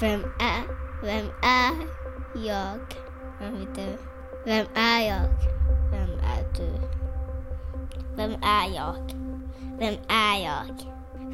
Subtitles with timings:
[0.00, 0.62] Vem är,
[1.02, 1.72] vem är
[2.34, 2.78] jag?
[3.40, 3.98] Vem är du?
[4.44, 5.28] Vem är jag?
[5.90, 6.72] Vem är du?
[8.16, 8.94] Vem är jag?
[9.78, 10.64] Vem är jag?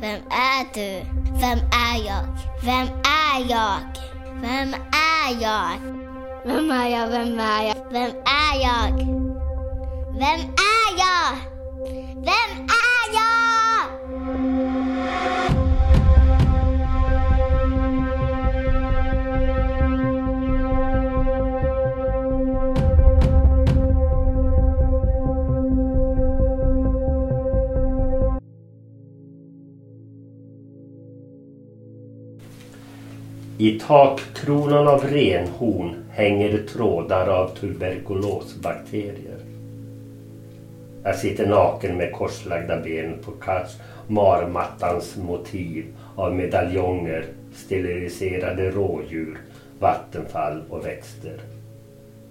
[0.00, 1.06] Vem är du?
[1.40, 2.26] Vem är jag?
[2.64, 3.80] Vem är jag?
[4.40, 5.80] Vem är jag?
[6.44, 7.08] Vem är jag?
[7.08, 7.74] Vem är jag?
[7.90, 8.96] Vem är jag?
[10.12, 11.36] Vem är jag?
[12.14, 12.89] Vem är
[33.60, 39.38] I takkronan av renhorn hänger det trådar av tuberkulosbakterier.
[41.04, 43.32] Jag sitter naken med korslagda ben på
[44.06, 45.84] marmattans motiv
[46.16, 49.38] av medaljonger, steriliserade rådjur,
[49.78, 51.40] vattenfall och växter.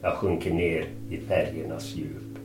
[0.01, 2.39] Jag sjunker ner i färgernas djup.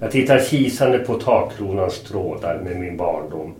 [0.00, 3.54] Jag tittar kisande på takkronans trådar med min barndom.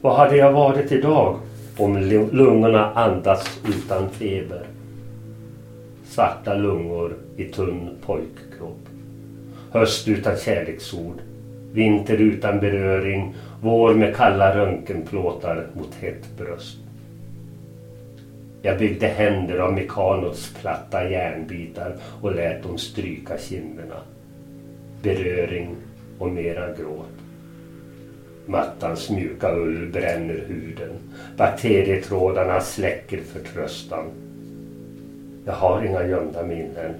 [0.00, 1.38] Vad hade jag varit idag
[1.76, 1.96] om
[2.32, 4.66] lungorna andas utan feber?
[6.04, 8.88] Svarta lungor i tunn pojkkropp.
[9.70, 11.16] Höst utan kärleksord.
[11.72, 13.34] Vinter utan beröring.
[13.62, 16.78] Vår med kalla röntgenplåtar mot hett bröst.
[18.62, 24.00] Jag byggde händer av Mekanots platta järnbitar och lät dem stryka kinderna.
[25.02, 25.76] Beröring
[26.18, 27.25] och mera gråt.
[28.46, 30.92] Mattans mjuka ull bränner huden.
[31.36, 34.04] Bakterietrådarna släcker förtröstan.
[35.44, 36.94] Jag har inga gömda minnen.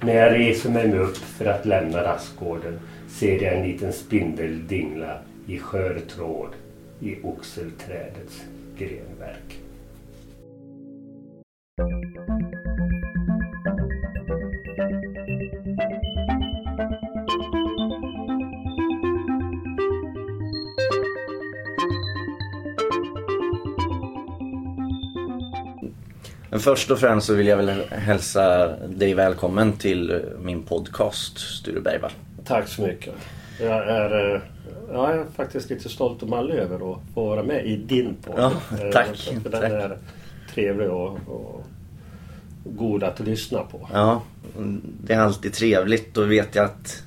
[0.00, 5.18] När jag reser mig upp för att lämna rastgården ser jag en liten spindel dingla
[5.46, 6.50] i skör tråd
[7.00, 8.42] i oxelträdets
[8.78, 9.60] grenverk.
[26.64, 32.10] Först och främst så vill jag väl hälsa dig välkommen till min podcast Sture Bergvall.
[32.44, 33.14] Tack så mycket.
[33.60, 34.40] Jag är, eh,
[34.92, 38.34] jag är faktiskt lite stolt och mallig över att få vara med i din podd.
[38.38, 38.52] Ja,
[38.92, 39.30] tack.
[39.32, 39.70] Eh, För den tack.
[39.72, 39.98] är
[40.54, 41.64] trevlig och, och
[42.64, 43.88] god att lyssna på.
[43.92, 44.22] Ja,
[45.04, 46.14] det är alltid trevligt.
[46.14, 47.02] Då vet jag att,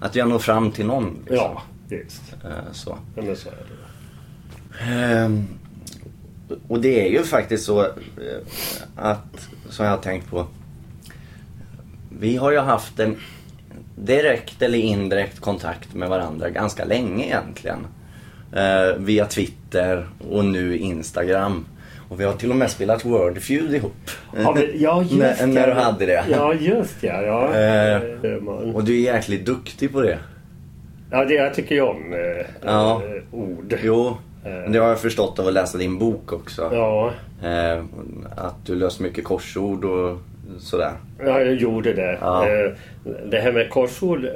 [0.00, 1.14] att jag når fram till någon.
[1.18, 1.36] liksom.
[1.36, 2.22] Ja, visst.
[2.44, 2.98] Eh, Så.
[3.16, 5.42] Ja, men så är det.
[6.68, 7.88] Och det är ju faktiskt så eh,
[8.96, 10.46] att, som jag har tänkt på.
[12.20, 13.16] Vi har ju haft en
[13.96, 17.86] direkt eller indirekt kontakt med varandra ganska länge egentligen.
[18.52, 21.66] Eh, via Twitter och nu Instagram.
[22.08, 24.10] Och vi har till och med spelat Wordfeud ihop.
[24.36, 26.24] Ja, men, ja just när, när du hade det.
[26.30, 27.22] Ja, just ja.
[27.22, 27.54] ja.
[27.54, 28.34] Eh,
[28.74, 30.18] Och du är jäkligt duktig på det.
[31.10, 33.02] Ja, det jag tycker ju om eh, Ja.
[33.04, 33.74] eh, ord.
[33.82, 36.70] Jo, det har jag förstått av att läsa din bok också.
[36.72, 37.12] Ja,
[37.42, 37.84] Eh,
[38.36, 40.18] att du löst mycket korsord och
[40.58, 40.92] sådär.
[41.18, 42.18] ja, jag gjorde det.
[42.20, 42.48] Ja.
[42.48, 42.70] Eh,
[43.30, 44.26] Det här med korsord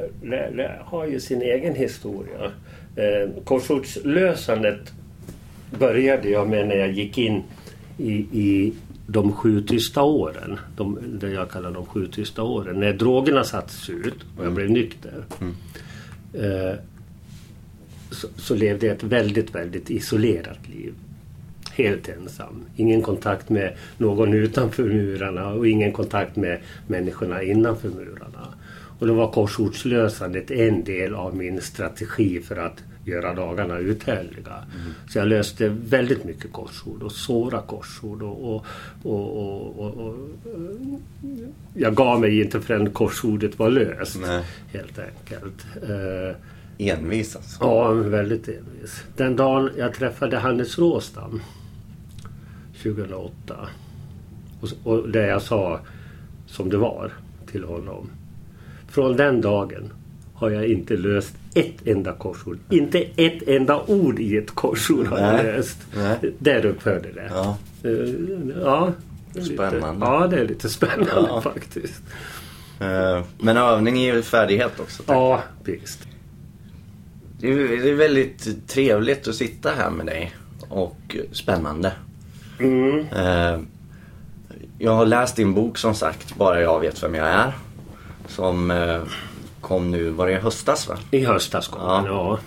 [0.84, 2.50] har ju sin egen historia.
[2.96, 4.92] Eh, Korsordslösandet
[5.78, 7.42] började jag med när jag gick in
[7.98, 8.72] i, i
[9.06, 10.58] de sju tysta åren.
[10.76, 12.80] De, det jag kallar de sju tysta åren.
[12.80, 15.12] När drogerna sattes ut och jag blev nykter.
[16.34, 16.74] Eh,
[18.14, 20.94] så, så levde jag ett väldigt, väldigt isolerat liv.
[21.72, 22.64] Helt ensam.
[22.76, 28.54] Ingen kontakt med någon utanför murarna och ingen kontakt med människorna innanför murarna.
[28.98, 34.64] Och då var korsordslösandet en del av min strategi för att göra dagarna uthärdliga.
[35.08, 38.22] Så jag löste väldigt mycket korsord och svåra korsord.
[38.22, 38.66] Och, och,
[39.02, 40.16] och, och, och, och,
[41.74, 44.20] jag gav mig inte förrän korsordet var löst.
[44.20, 44.44] Nej.
[44.72, 45.66] Helt enkelt.
[46.78, 47.64] Envis alltså.
[47.64, 49.04] Ja, väldigt envis.
[49.16, 51.40] Den dagen jag träffade Hannes Råstam
[52.82, 53.68] 2008
[54.60, 55.80] och, och det jag sa
[56.46, 57.12] som det var
[57.46, 58.10] till honom.
[58.88, 59.92] Från den dagen
[60.34, 62.58] har jag inte löst ett enda korsord.
[62.70, 65.78] Inte ett enda ord i ett korsord har jag löst.
[65.96, 66.34] Nej.
[66.38, 67.30] Där upphörde det.
[67.30, 67.56] Ja.
[67.82, 67.90] Eh,
[68.64, 68.92] ja
[69.32, 70.06] det är lite- Spännande.
[70.06, 71.40] Ja, det är lite spännande Ja.
[71.40, 72.02] faktiskt.
[72.80, 75.02] Eh, Men övning är ju färdighet också.
[75.06, 76.08] Ja, visst.
[77.44, 80.34] Det är, väldigt trevligt att sitta här med dig.
[80.68, 81.92] Och spännande.
[82.60, 82.98] Mm.
[83.16, 83.60] Eh,
[84.78, 87.52] Jag har läst din bok som sagt, Bara jag vet vem jag är.
[88.28, 89.02] Som eh,
[89.60, 90.98] kom nu, var det i höstas va?
[91.10, 91.96] I höstas kom Ja.
[91.96, 92.38] den, ja.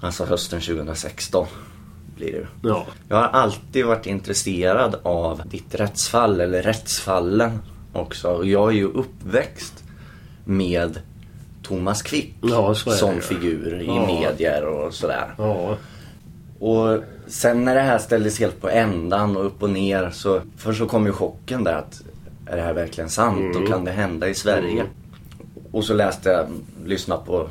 [0.00, 1.46] Alltså hösten 2016.
[2.16, 2.68] blir det.
[2.68, 2.86] Ja.
[3.08, 7.58] Jag har alltid varit intresserad av ditt rättsfall, eller rättsfallen
[7.92, 8.44] också.
[8.44, 9.84] Jag är ju uppväxt
[10.44, 10.98] med
[11.64, 14.06] Thomas Quick Ja, som figur i Ja.
[14.06, 15.34] medier och sådär.
[15.38, 15.76] Ja.
[16.58, 20.78] Och sen när det här ställdes helt på ändan och upp och ner så först
[20.78, 22.02] så kom ju chocken där att
[22.46, 23.62] är det här verkligen sant Mm.
[23.62, 24.84] och kan det hända i Sverige?
[25.72, 26.46] Och så läste jag,
[26.88, 27.48] lyssnade på,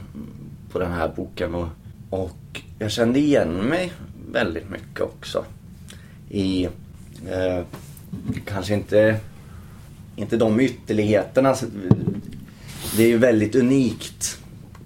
[0.72, 1.68] på den här boken och,
[2.10, 3.94] och jag kände igen mig
[4.32, 5.46] väldigt mycket också.
[6.30, 6.66] I,
[7.30, 7.64] eh,
[8.46, 9.16] kanske inte,
[10.16, 11.56] inte de ytterligheterna.
[12.98, 14.38] Det är ju väldigt unikt.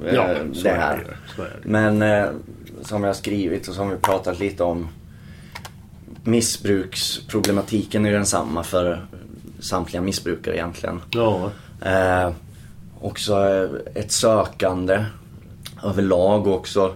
[0.06, 0.28] eh, Ja,
[0.64, 0.98] det är här.
[1.38, 1.50] det det.
[1.64, 2.26] Men eh,
[2.82, 4.88] som jag skrivit och som vi pratat lite om.
[6.24, 9.06] Missbruksproblematiken är ju densamma för
[9.60, 11.02] samtliga missbrukare egentligen.
[11.10, 11.52] Ja.
[11.82, 12.32] Eh,
[13.02, 13.70] också eh,
[14.02, 15.06] ett sökande
[15.84, 16.94] överlag också.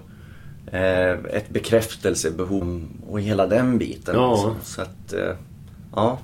[0.71, 4.15] Eh, ett bekräftelsebehov och hela den biten.
[4.15, 4.31] Ja.
[4.31, 4.55] Alltså.
[4.63, 5.35] Så att, eh,
[5.95, 6.19] ja.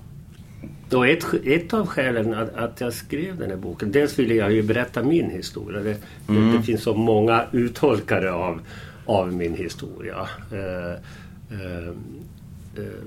[0.93, 4.51] Och ett, ett av skälen att, att jag skrev den här boken, dels ville jag
[4.53, 5.79] ju berätta min historia.
[5.83, 5.97] Det,
[6.27, 8.61] det, det finns så många uttolkare av,
[9.05, 10.27] av min historia.
[10.51, 10.91] Eh,
[11.59, 11.87] eh,
[12.77, 13.03] eh,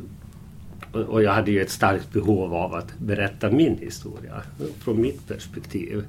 [0.93, 4.43] och- och jag hade ju ett starkt behov av att berätta min historia
[4.79, 6.05] från mitt perspektiv.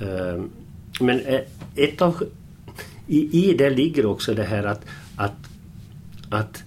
[0.00, 0.42] Eh,
[1.00, 1.40] men eh,
[1.76, 2.22] ett av,
[3.06, 4.84] i, i det ligger också det här att,
[5.16, 5.36] att,
[6.30, 6.62] att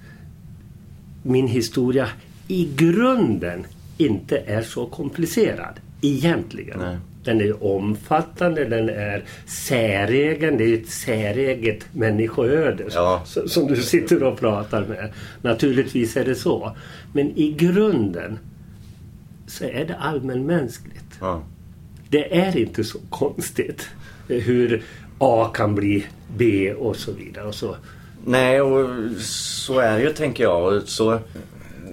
[1.23, 2.07] min historia
[2.47, 3.65] i grunden
[3.97, 6.80] inte är så komplicerad egentligen.
[6.80, 6.97] Nej.
[7.24, 13.21] Den är omfattande, den är säregen, det är ett säreget människoöde Ja.
[13.25, 15.13] som, som du sitter och pratar med.
[15.42, 16.75] Naturligtvis är det så.
[17.13, 18.39] Men i grunden
[19.47, 21.06] så är det allmänmänskligt.
[21.19, 21.44] ja.
[22.09, 23.88] Det är inte så konstigt
[24.27, 24.83] hur
[25.18, 26.06] A kan bli
[26.38, 27.48] B och så vidare.
[27.48, 27.75] Och så.
[28.25, 28.89] Nej, och
[29.21, 30.81] så är det ju tänker jag.
[30.88, 31.19] Så,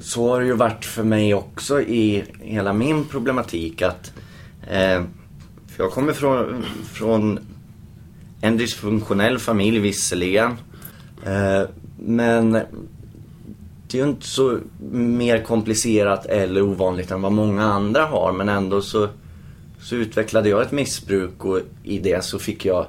[0.03, 4.13] så har det ju varit för mig också i hela min problematik att
[4.63, 5.03] eh,
[5.67, 7.39] för jag kommer från, från
[8.41, 10.51] en dysfunktionell familj visserligen.
[11.27, 11.63] Eh,
[11.99, 14.59] men det är ju inte så
[14.93, 18.33] mer komplicerat eller ovanligt än vad många andra har.
[18.33, 19.09] Men ändå så,
[19.81, 22.87] så utvecklade jag ett missbruk och i det så fick jag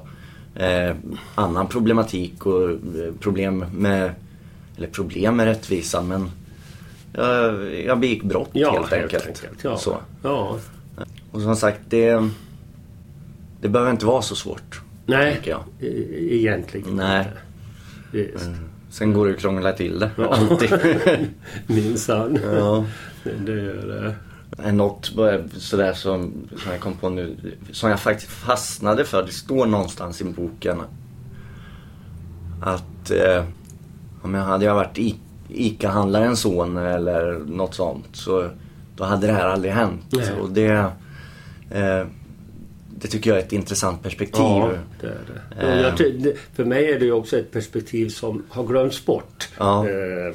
[0.54, 0.96] eh,
[1.34, 2.76] annan problematik och eh,
[3.20, 4.14] problem med,
[4.76, 6.30] eller problem med rättvisan men
[7.14, 9.44] jag, jag begick brott helt, enkelt.
[9.62, 9.76] Ja.
[9.76, 9.96] Så.
[10.22, 10.58] ja.
[11.30, 12.28] Och som sagt, det,
[13.60, 14.80] det behöver inte vara så svårt.
[15.06, 15.60] Nej, jag.
[15.80, 17.18] e- egentligen Nej.
[17.18, 18.32] inte.
[18.32, 18.50] Visst.
[18.90, 20.10] Sen går det att krångla till det.
[20.16, 20.34] Ja.
[20.34, 20.70] Alltid.
[21.66, 22.38] Minsann.
[22.52, 22.84] ja.
[23.46, 23.86] Det gör
[24.56, 24.62] det.
[24.68, 25.12] är något
[25.56, 27.36] sådär som, som jag kom på nu,
[27.72, 29.22] som jag faktiskt fastnade för.
[29.22, 30.80] Det står någonstans i boken
[32.62, 33.44] att eh,
[34.22, 34.98] om jag hade jag varit
[35.54, 38.48] ICA-handlarens son eller något sånt så
[38.96, 40.02] då hade det här aldrig hänt.
[40.10, 40.32] Nej.
[40.40, 40.68] Och det,
[41.70, 42.06] eh,
[42.96, 44.42] det tycker jag är ett intressant perspektiv.
[44.44, 44.70] Ja,
[45.00, 45.18] det är
[45.96, 46.28] det.
[46.28, 49.48] Jag, för mig är det också ett perspektiv som har glömts bort.
[49.58, 49.88] Ja.
[49.88, 50.34] Eh,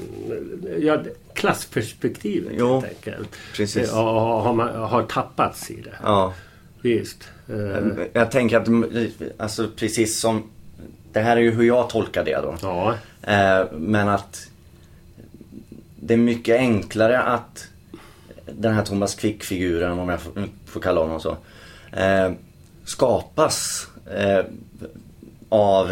[0.79, 0.97] ja,
[1.33, 3.29] klassperspektivet Jo, helt enkelt.
[3.55, 3.89] precis.
[3.93, 5.93] Ja, har, man, har tappats i det.
[6.03, 6.33] Ja.
[6.81, 7.23] Visst.
[7.49, 8.89] Eh, Jag tänker att, mm,
[9.37, 10.43] alltså precis som,
[11.13, 12.55] det här är ju hur jag tolkar det då.
[12.61, 12.93] ja.
[13.21, 14.48] Eh, men att
[16.09, 17.67] det är mycket enklare att
[18.45, 20.19] den här Thomas Quick-figuren, om jag
[20.65, 21.37] får, kalla honom så,
[21.91, 22.31] eh,
[22.83, 24.45] skapas eh,
[25.49, 25.91] av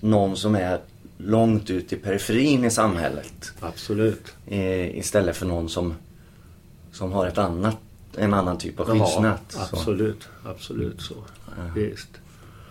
[0.00, 0.80] någon som är
[1.18, 3.52] långt ut i periferin i samhället.
[3.60, 4.34] Absolut.
[4.46, 5.94] Eh, istället för någon som,
[6.92, 7.76] som har ett annat,
[8.16, 9.40] en annan typ av skyddsnät.
[9.54, 9.76] Ja, Så.
[9.76, 10.28] absolut.
[10.44, 11.14] Absolut så.
[11.74, 12.08] Visst.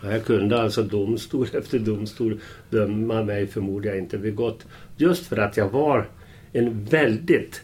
[0.03, 2.39] Här kunde alltså domstol efter domstol
[2.70, 4.65] döma mig förmodligen inte begått.
[4.98, 6.08] Just för att jag var
[6.53, 7.62] en väldigt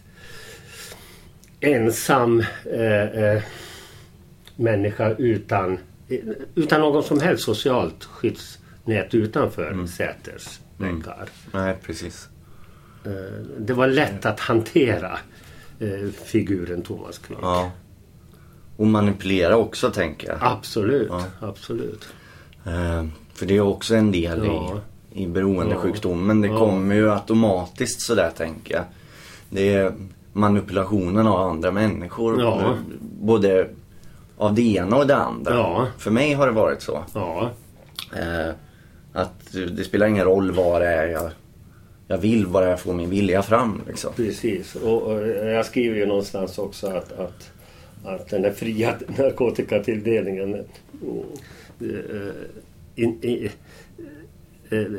[1.60, 3.44] ensam eh, eh,
[4.56, 5.78] människa utan,
[6.56, 9.88] utan någon som helst socialt skyddsnät utanför Mm.
[9.88, 11.30] Säters väggar.
[11.52, 12.30] Nej, precis.
[13.06, 13.12] Eh,
[13.60, 15.20] det var lätt att hantera
[15.80, 17.40] eh, figuren Thomas Quick.
[17.42, 17.72] Ja.
[18.78, 20.38] Och manipulera också tänker jag.
[20.42, 21.24] Absolut, Ja.
[21.40, 22.08] absolut.
[23.34, 24.76] För det är också en del Ja.
[24.78, 24.80] i,
[25.18, 26.42] i beroendesjukdomen.
[26.42, 26.58] Det Ja.
[26.60, 28.84] kommer ju automatiskt sådär tänker jag.
[29.50, 29.94] Det är
[30.34, 32.42] manipulationen av andra människor.
[32.42, 32.62] Ja.
[32.62, 32.76] eh,
[33.22, 33.68] Både
[34.38, 35.54] av det ena och det andra.
[35.54, 35.88] Ja.
[35.98, 37.04] För mig har det varit så.
[37.14, 37.52] Ja,
[38.16, 38.54] Eh,
[39.14, 41.30] att det spelar ingen roll vad det är jag,
[42.08, 43.82] jag vill, bara jag får min vilja fram.
[43.88, 44.14] Liksom.
[44.16, 44.76] precis.
[44.76, 47.52] Och, och jag skriver ju någonstans också att, att,
[48.06, 50.66] att den här fria narkotikatilldelningen mm,
[51.82, 52.34] eh,
[52.96, 53.52] in, i, eh,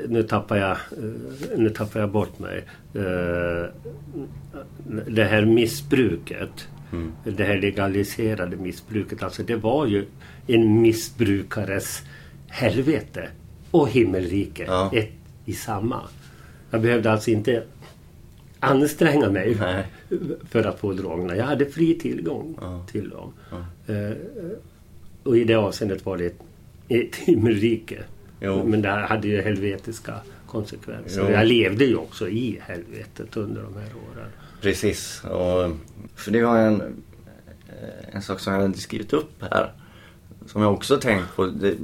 [0.08, 2.64] nu, tappar jag, eh, nu tappar jag bort mig.
[2.94, 3.70] Eh,
[5.06, 6.68] det här missbruket.
[6.92, 7.12] Mm.
[7.25, 9.22] Det här legaliserade missbruket.
[9.22, 10.06] Alltså det var ju
[10.46, 12.02] en missbrukares
[12.48, 13.28] helvete
[13.70, 14.64] och himmelrike.
[14.66, 14.90] Ja.
[14.94, 15.12] Ett
[15.44, 16.00] i samma.
[16.70, 17.62] Jag behövde alltså inte
[18.60, 19.84] anstränga mig Nej.
[20.50, 21.37] för att få drogerna.
[21.37, 22.87] Jag hade fri tillgång Ja.
[22.92, 23.32] till dem.
[23.50, 23.94] Ja.
[23.94, 24.12] Eh,
[25.22, 26.40] och i det avseendet var det ett,
[26.88, 28.02] ett himmelrike.
[28.40, 28.64] Jo.
[28.64, 30.14] Men det hade ju helvetiska
[30.47, 31.25] konsekvenser.
[31.28, 31.30] Jo.
[31.30, 34.28] Jag levde ju också i helvetet under de här åren.
[34.62, 35.25] Precis.
[35.25, 35.71] Och,
[36.16, 36.83] för det var en,
[38.12, 39.73] en sak som jag hade skrivit upp här.
[40.47, 41.47] Som jag också tänkt på.
[41.47, 41.75] Det,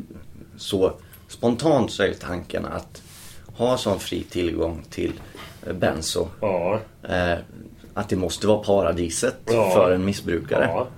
[0.57, 0.93] så
[1.29, 3.03] spontant så är ju tanken att
[3.47, 5.13] ha sån fri tillgång till
[5.67, 6.29] eh, benzo.
[6.41, 7.39] Ja, Eh,
[7.95, 9.71] att det måste vara paradiset Ja.
[9.75, 10.65] för en missbrukare.
[10.65, 10.89] ja,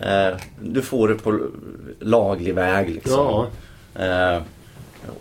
[0.00, 0.06] ja.
[0.06, 1.40] Eh, du får det på
[2.00, 3.12] laglig väg liksom.
[3.14, 3.46] Ja,
[4.04, 4.42] Eh,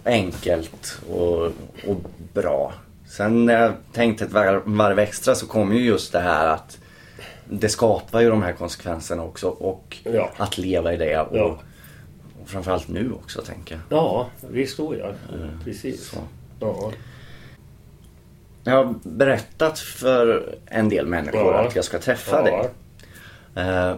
[0.05, 1.45] enkelt och,
[1.87, 1.97] och
[2.33, 2.73] bra.
[3.07, 6.77] Sen när jag tänkte ett varv, varv extra så kom ju just det här att
[7.49, 10.29] det skapar ju de här konsekvenserna också och Ja.
[10.37, 11.19] att leva i det.
[11.19, 11.57] Och, Ja.
[12.41, 13.97] och framförallt nu också tänker jag.
[13.99, 15.13] ja visst står jag.
[15.63, 16.07] Precis.
[16.09, 16.17] Så.
[16.59, 16.91] Ja.
[18.63, 21.67] Jag har berättat för en del människor Ja.
[21.67, 22.69] att jag ska träffa dig.
[23.55, 23.95] Eh,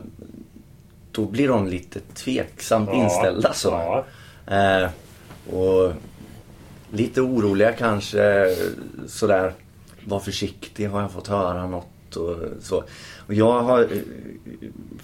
[1.12, 3.70] då blir de lite tveksamt inställda så.
[3.70, 4.06] Ja.
[4.56, 4.90] Eh,
[5.54, 5.94] och
[6.92, 8.56] lite oroliga kanske
[9.08, 9.54] sådär.
[10.06, 12.84] Var försiktig har jag fått höra något och så.
[13.28, 13.88] Och jag har, eh,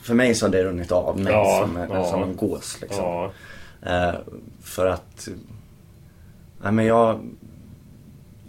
[0.02, 2.06] för mig så har det runnit av mig Ja, som, en, ja.
[2.12, 3.04] som en gås liksom.
[3.06, 3.32] Ja.
[3.86, 4.16] Eh,
[4.64, 5.28] för att,
[6.64, 7.20] nej men jag,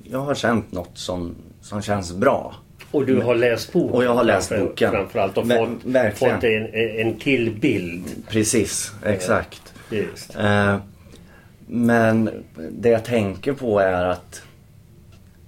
[0.05, 2.55] jag har känt något som, som känns bra.
[2.91, 3.95] Och du har läst boken.
[3.97, 4.91] Och jag har läst framför- boken.
[4.93, 6.35] Framförallt och Ver- fått, verkligen.
[6.37, 6.67] fått en,
[7.07, 8.05] en till bild.
[8.29, 9.75] Precis, exakt.
[9.91, 10.37] Just.
[10.37, 10.77] Eh,
[11.67, 12.31] men
[12.71, 14.43] det jag tänker på är att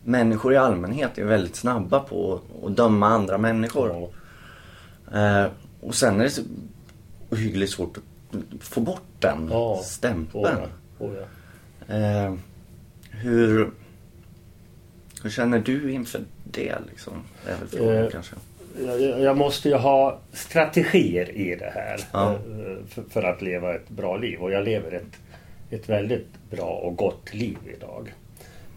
[0.05, 4.11] människor i allmänhet är väldigt snabba på att döma andra människor.
[5.13, 5.19] Ja.
[5.19, 6.43] Eh, och sen är det så
[7.31, 8.03] ohyggligt svårt att
[8.63, 9.75] få bort den Ja.
[9.75, 10.45] Oh, stämpeln.
[10.99, 11.07] ja.
[11.07, 11.95] Oh, ja.
[11.95, 12.35] Eh,
[13.11, 13.71] hur,
[15.23, 17.13] hur känner du inför det liksom?
[17.45, 18.35] Det är väl frågan Eh, kanske.
[18.87, 21.95] Jag, jag måste ju ha strategier i det här
[22.25, 22.39] eh,
[22.89, 24.39] för, för att leva ett bra liv.
[24.41, 25.19] Och jag lever ett,
[25.71, 28.13] ett väldigt bra och gott liv idag.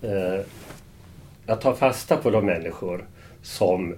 [0.01, 0.45] Eh,
[1.45, 3.05] Jag tar fasta på de människor
[3.41, 3.95] som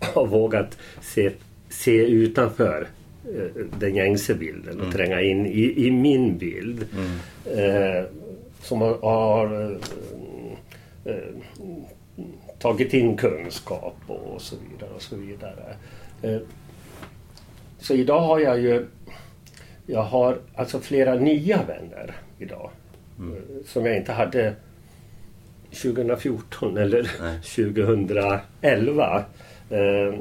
[0.00, 1.30] har vågat se,
[1.68, 2.88] se utanför
[3.24, 6.86] eh, den gängse bilden och tränga in i, i min bild.
[7.56, 8.04] Eh,
[8.62, 9.70] som har, har
[11.04, 11.34] eh, eh,
[12.58, 14.90] tagit in kunskap och så vidare.
[14.94, 15.74] och så vidare.
[16.22, 16.38] Eh,
[17.78, 18.86] Så idag har jag ju
[19.90, 22.70] jag har alltså flera nya vänner idag.
[23.18, 24.54] eh, Som jag inte hade
[25.82, 27.38] 2014 eller Nej.
[28.62, 29.24] 2011.
[29.70, 30.14] Eh,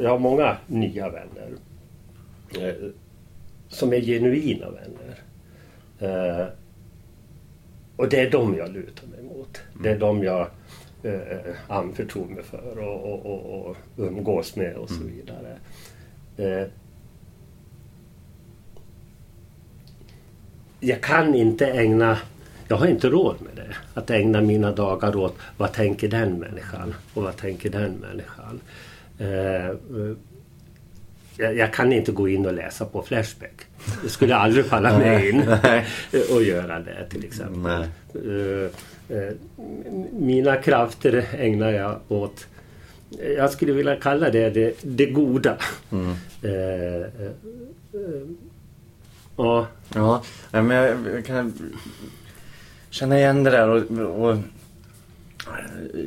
[0.00, 1.48] Jag har många nya vänner.
[2.60, 2.74] eh,
[3.68, 5.18] Som är genuina vänner.
[7.96, 9.60] Och det är dem jag lutar mig mot.
[9.82, 10.46] Det är dem jag
[11.68, 15.56] anförtror mig för och, och, och, och umgås med och så vidare.
[20.84, 22.18] Jag kan inte ägna,
[22.68, 26.94] jag har inte råd med det, att ägna mina dagar åt vad tänker den människan
[27.14, 28.60] och vad tänker den människan.
[29.18, 30.16] Eh, eh,
[31.36, 33.66] jag, jag kan inte gå in och läsa på Flashback.
[34.02, 35.42] Det skulle aldrig falla mig in
[36.36, 37.84] att göra det till exempel.
[38.14, 39.32] Eh, eh,
[40.12, 42.46] mina krafter ägnar jag åt
[43.36, 45.56] jag skulle vilja kalla det det, det goda.
[45.90, 46.14] Mm.
[49.44, 51.52] Ja, Ja, men jag, jag kan
[52.90, 54.38] känna igen det där och, och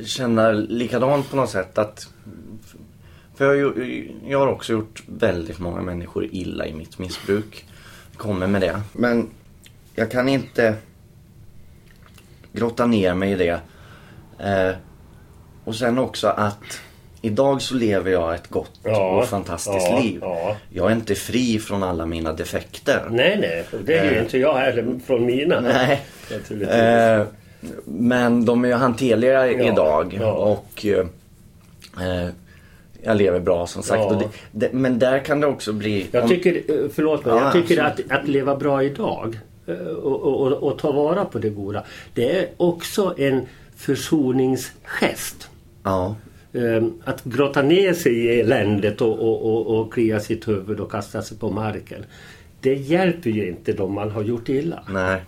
[0.06, 2.10] känna likadant på något sätt att
[3.36, 7.66] för jag, har jag har också gjort väldigt många människor illa i mitt missbruk.
[8.12, 8.82] Jag Kommer med det.
[8.94, 9.30] Men
[9.96, 10.76] jag kan inte
[12.54, 13.60] grotta ner mig i det.
[14.40, 14.76] Eh,
[15.64, 16.82] och sen också att
[17.26, 20.20] idag så lever jag ett gott Ja, och fantastiskt ja, liv.
[20.22, 20.56] ja.
[20.70, 23.08] Jag är inte fri från alla mina defekter.
[23.12, 24.24] nej nej, det är ju Eh.
[24.24, 25.60] inte jag heller från mina.
[25.62, 26.02] Nej.
[26.70, 27.24] Eh,
[27.86, 32.28] men de är ju hanterliga idag och eh,
[33.04, 34.02] jag lever bra som sagt.
[34.02, 34.14] Ja.
[34.14, 36.08] Det, det, men där kan det också bli...
[36.12, 40.22] Jag tycker, eh, förlåt mig, Ja, jag tycker att, att leva bra idag eh, och,
[40.22, 41.84] och, och, och ta vara på det goda.
[42.14, 43.42] Det är också en
[43.76, 45.50] försoningsgest.
[45.84, 46.25] Ja, Eh,
[47.04, 51.22] Att grotta ner sig i eländet och, och, och, och klia sitt huvud och kasta
[51.22, 52.06] sig på marken.
[52.62, 54.84] Det hjälper ju inte de man har gjort illa.
[54.90, 55.22] nej.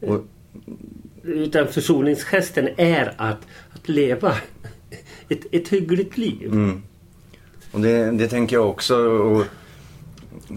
[0.00, 0.24] Och
[1.22, 4.32] utan försoningsgesten är att, att leva
[5.28, 6.46] ett, ett hyggligt liv.
[6.52, 6.82] Mm.
[7.72, 8.96] Och det, det tänker jag också.
[8.96, 9.44] Och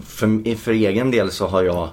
[0.04, 1.88] för, för egen del så har jag...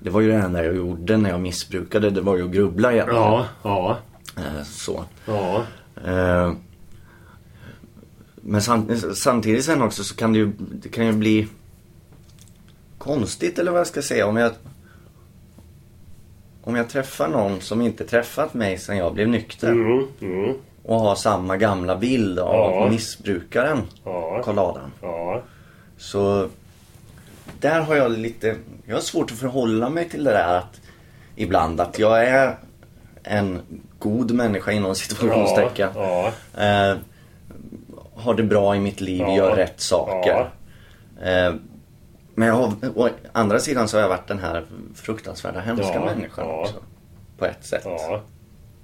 [0.00, 2.10] Det var ju det enda jag gjorde när jag missbrukade.
[2.10, 3.06] Det var ju att grubbla igen.
[3.10, 3.98] Ja, ja,
[4.36, 5.04] Eh, Så.
[5.26, 5.64] ja.
[8.44, 11.48] Men sam, samtidigt sen också så kan det ju, det kan ju bli
[12.98, 14.52] konstigt eller vad jag ska säga om jag
[16.64, 21.00] om jag träffar någon som inte träffat mig sen jag blev nykter Mm, mm, och
[21.00, 22.88] har samma gamla bild av Ja.
[22.90, 24.90] missbrukaren ja, Karl-Adam.
[25.02, 25.42] ja.
[25.96, 26.48] Så
[27.60, 28.56] där har jag lite,
[28.86, 30.80] jag har svårt att förhålla mig till det där att
[31.36, 32.56] ibland att jag är
[33.22, 33.60] en
[33.98, 35.88] god människa inom situationstecken.
[35.94, 36.96] Ja, Eh,
[38.14, 39.36] har det bra i mitt liv, Ja.
[39.36, 40.50] gör rätt saker.
[41.22, 41.54] Eh,
[42.34, 44.64] men jag har, å andra sidan så har jag varit den här
[44.94, 46.60] fruktansvärda hemska Ja, människan ja.
[46.60, 46.74] också.
[47.38, 47.82] På ett sätt.
[47.84, 48.22] ja.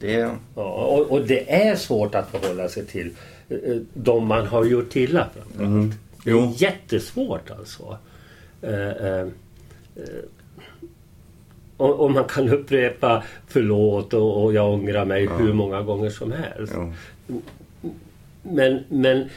[0.01, 3.11] Det, Ja, och, och det är svårt att förhålla sig till
[3.49, 3.57] eh,
[3.95, 5.69] de man har gjort illa framförallt.
[5.71, 5.93] Mm.
[6.25, 7.99] Det är jättesvårt alltså.
[8.63, 9.21] Eh, eh,
[9.97, 10.25] eh,
[11.77, 16.33] och, och man kan upprepa förlåt och, och jag ångrar mig hur många gånger som
[16.33, 16.73] helst.
[16.77, 16.93] jo.
[18.51, 19.29] Men, men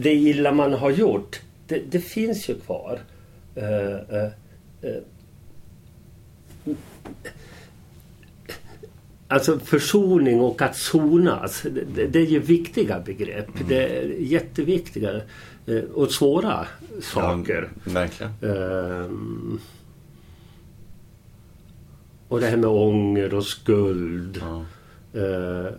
[0.00, 3.00] det illa man har gjort, det, det finns ju kvar.
[3.54, 4.30] Eh, eh,
[4.82, 5.02] eh.
[9.28, 11.62] Alltså försoning och att sonas,
[11.94, 13.48] det, det- är ju viktiga begrepp.
[13.68, 15.20] Det är jätteviktiga
[15.94, 16.66] och svåra
[17.02, 17.68] saker.
[17.84, 18.32] Ja, verkligen.
[22.28, 24.40] Och det här med ånger och skuld.
[24.40, 24.64] Ja.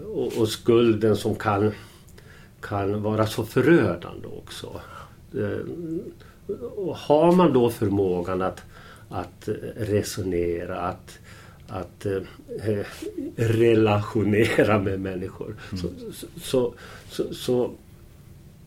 [0.05, 1.71] Och, och skulden som kan,
[2.67, 4.81] kan vara så förödande också.
[5.33, 5.59] Eh,
[6.95, 8.61] har man då förmågan att,
[9.09, 11.19] att resonera, att,
[11.67, 12.85] att eh,
[13.35, 15.55] relationera med människor.
[15.71, 15.87] Så,
[16.41, 16.73] så,
[17.09, 17.71] så, så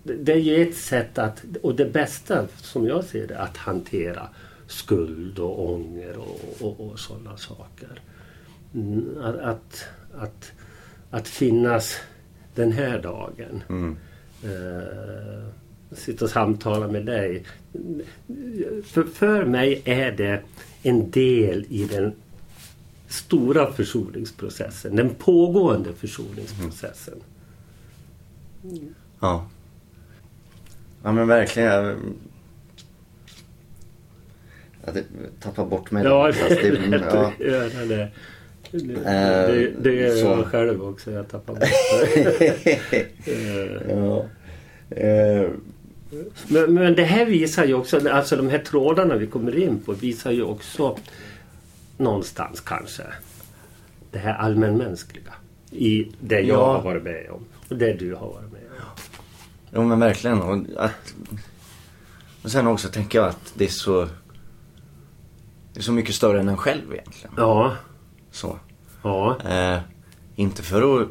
[0.03, 4.29] det är ju ett sätt att, och det bästa som jag ser det, att hantera
[4.67, 8.01] skuld och ånger och, och, och sådana saker.
[8.75, 9.85] Mm, att, att,
[10.15, 10.53] att,
[11.11, 11.97] att finnas
[12.61, 13.63] den här dagen.
[13.69, 13.97] Mm.
[14.45, 15.47] Eh,
[15.93, 17.45] sitta och samtala med dig.
[18.85, 20.43] För, för mig är det
[20.83, 22.13] en del i den
[23.09, 24.97] stora försoningsprocessen.
[24.97, 27.19] Den pågående försoningsprocessen.
[29.21, 29.47] Ja.
[31.03, 31.69] Ja men verkligen.
[34.85, 35.05] Jag, jag
[35.41, 36.05] tappar bort mig.
[36.05, 37.33] Ja, det, det lätt ja.
[38.73, 38.79] Det.
[38.79, 40.27] Det, Eh, det, det gör så.
[40.27, 41.11] jag själv också.
[41.11, 41.63] Jag tappar bort
[43.25, 43.83] det.
[43.89, 44.27] Ja.
[44.97, 45.51] Eh,
[46.49, 49.93] men, men det här visar ju också, alltså de här trådarna vi kommer in på
[49.93, 50.99] visar ju också
[51.97, 53.03] någonstans kanske
[54.11, 55.33] det här allmänmänskliga
[55.71, 56.73] i det jag Ja.
[56.73, 58.87] har varit med om och det du har varit med om.
[59.75, 60.43] Jo men verkligen.
[60.43, 61.15] Och, att,
[62.43, 64.09] och sen också tänker jag att det är så...
[65.73, 67.35] Det är så mycket större än en själv egentligen.
[67.37, 67.77] Ja,
[68.31, 68.59] Så.
[69.03, 69.79] ja, Eh,
[70.37, 71.09] inte för att...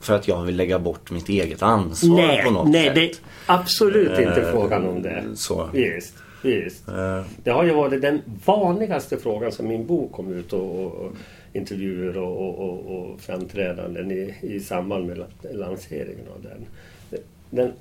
[0.00, 2.94] För att jag vill lägga bort mitt eget ansvar nej, på något nej sätt.
[2.94, 3.14] det är
[3.46, 5.24] absolut inte Eh, frågan om det.
[5.34, 5.68] Så.
[5.72, 6.88] Visst, visst.
[6.88, 10.92] Eh, Det har ju varit den vanligaste frågan som min bok kom ut och, och,
[10.92, 11.12] och
[11.52, 16.66] intervjuer och, och, och, och framträdanden i, i samband med la- lanseringen av den.
[17.50, 17.72] Den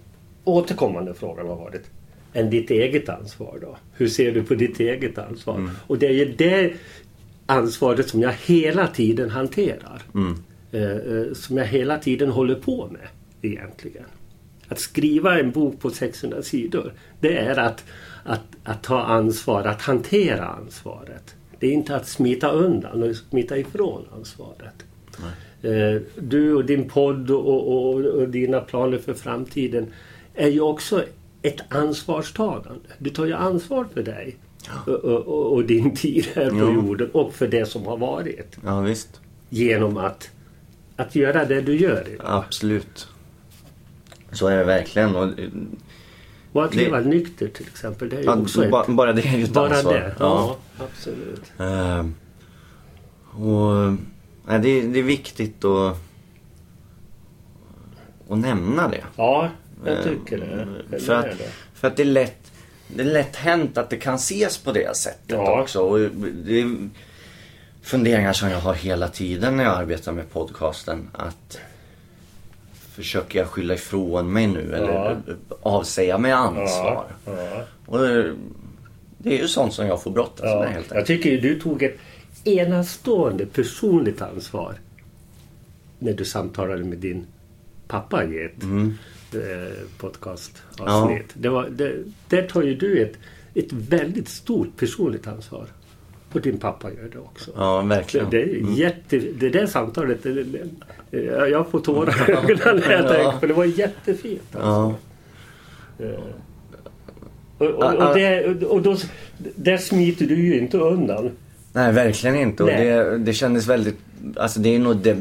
[0.44, 1.82] återkommande frågan har varit
[2.34, 3.78] än ditt eget ansvar då?
[3.94, 5.70] Hur ser du på ditt eget ansvar?
[5.88, 6.74] Och det är ju det
[7.52, 10.02] ansvaret som jag hela tiden hanterar.
[10.72, 13.08] Eh, eh, som jag hela tiden håller på med
[13.42, 14.06] egentligen.
[14.68, 17.84] Att skriva en bok på 600 sidor det är att,
[18.24, 21.36] att, att ta ansvar, att hantera ansvaret.
[21.60, 24.86] Det är inte att smita undan och smita ifrån ansvaret.
[25.62, 29.88] Eh, Du och din podd och, och, och dina planer för framtiden
[30.36, 31.04] är ju också
[31.42, 32.90] ett ansvarstagande.
[32.98, 34.38] Du tar ju ansvar för dig
[34.88, 36.74] och, och, och din tid här på Ja.
[36.74, 38.58] jorden och för det som har varit.
[38.66, 39.20] ja visst.
[39.50, 40.30] Genom att,
[40.96, 42.26] att göra det du gör idag.
[42.46, 43.08] Absolut.
[44.32, 45.16] Så är det verkligen.
[45.16, 45.30] Och,
[46.52, 48.10] Och att Det- leva nykter till exempel.
[48.10, 48.72] Det är ja, också ett...
[48.72, 49.94] ba, bara det är ju ett Bara ansvar.
[49.94, 50.16] det.
[50.20, 51.52] Ja, absolut.
[51.60, 52.06] Eh,
[53.44, 53.94] och,
[54.48, 55.98] nej, det, är- det är viktigt att,
[58.30, 59.04] att nämna det.
[59.16, 59.50] Ja,
[59.86, 60.68] jag Eh, tycker det.
[60.92, 61.52] Jag För att, det.
[61.74, 62.41] för att det är lätt
[62.96, 65.62] det är lätt hänt att det kan ses på det sättet Ja.
[65.62, 65.80] också.
[65.80, 66.00] Och
[66.46, 66.90] det är
[67.82, 71.10] funderingar som jag har hela tiden när jag arbetar med podcasten.
[71.14, 71.60] Att
[72.92, 74.94] försöker jag skylla ifrån mig nu eller
[75.28, 75.34] Ja.
[75.62, 77.06] avsäga mig ansvar?
[77.26, 77.64] Ja.
[77.86, 78.00] Och
[79.18, 81.08] det är ju sånt som jag får brottas med helt jag enkelt.
[81.08, 81.98] tycker ju du tog ett
[82.44, 84.76] enastående personligt ansvar
[86.00, 87.26] när du samtalade med din
[87.88, 88.98] pappa i ett Mm.
[89.98, 91.26] Podcastavsnitt.
[91.34, 91.94] Det var, det,
[92.28, 93.14] där tar ju du ett,
[93.54, 95.66] ett väldigt stort personligt ansvar.
[96.34, 97.52] Och din pappa gör det också.
[97.56, 98.30] Ja, verkligen.
[98.30, 100.46] Det, är jätte, det där samtalet, det,
[101.50, 103.10] jag får tårar i ögonen när jag Ja.
[103.10, 103.54] tänker på det.
[103.54, 104.56] var jättefint.
[104.56, 104.96] Alltså.
[105.98, 106.06] Ja.
[106.06, 106.20] Eh,
[107.58, 108.98] Och, och, och, det, och då,
[109.56, 111.32] där smiter du ju inte undan.
[111.74, 112.64] Nej, verkligen inte.
[112.64, 112.86] Och Nej.
[112.86, 113.98] det, det kändes väldigt...
[114.36, 115.18] Alltså det är nog det,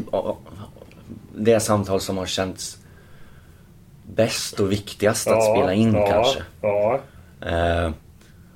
[1.37, 2.79] det samtal som har känts
[4.15, 6.43] bäst och viktigast att spela in ja, kanske.
[6.63, 7.01] Ja.
[7.41, 7.91] Eh,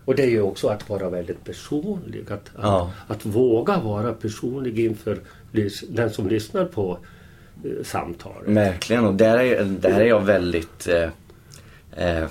[0.05, 2.33] Och det är ju också att vara väldigt personlig.
[2.33, 2.91] Att, Ja.
[3.09, 5.19] att, att våga vara personlig inför
[5.89, 6.99] den som lyssnar på
[7.65, 8.49] eh, samtalet.
[8.49, 9.05] verkligen.
[9.07, 11.09] Och där är, där är jag väldigt eh,
[12.07, 12.29] eh,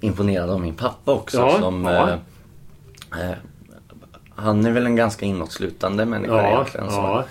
[0.00, 1.38] imponerad av min pappa också.
[1.38, 2.08] Ja, som, ja.
[3.18, 3.36] eh, eh,
[4.34, 6.90] han är väl en ganska inåtslutande människa Ja, egentligen.
[6.90, 7.24] Så, ja.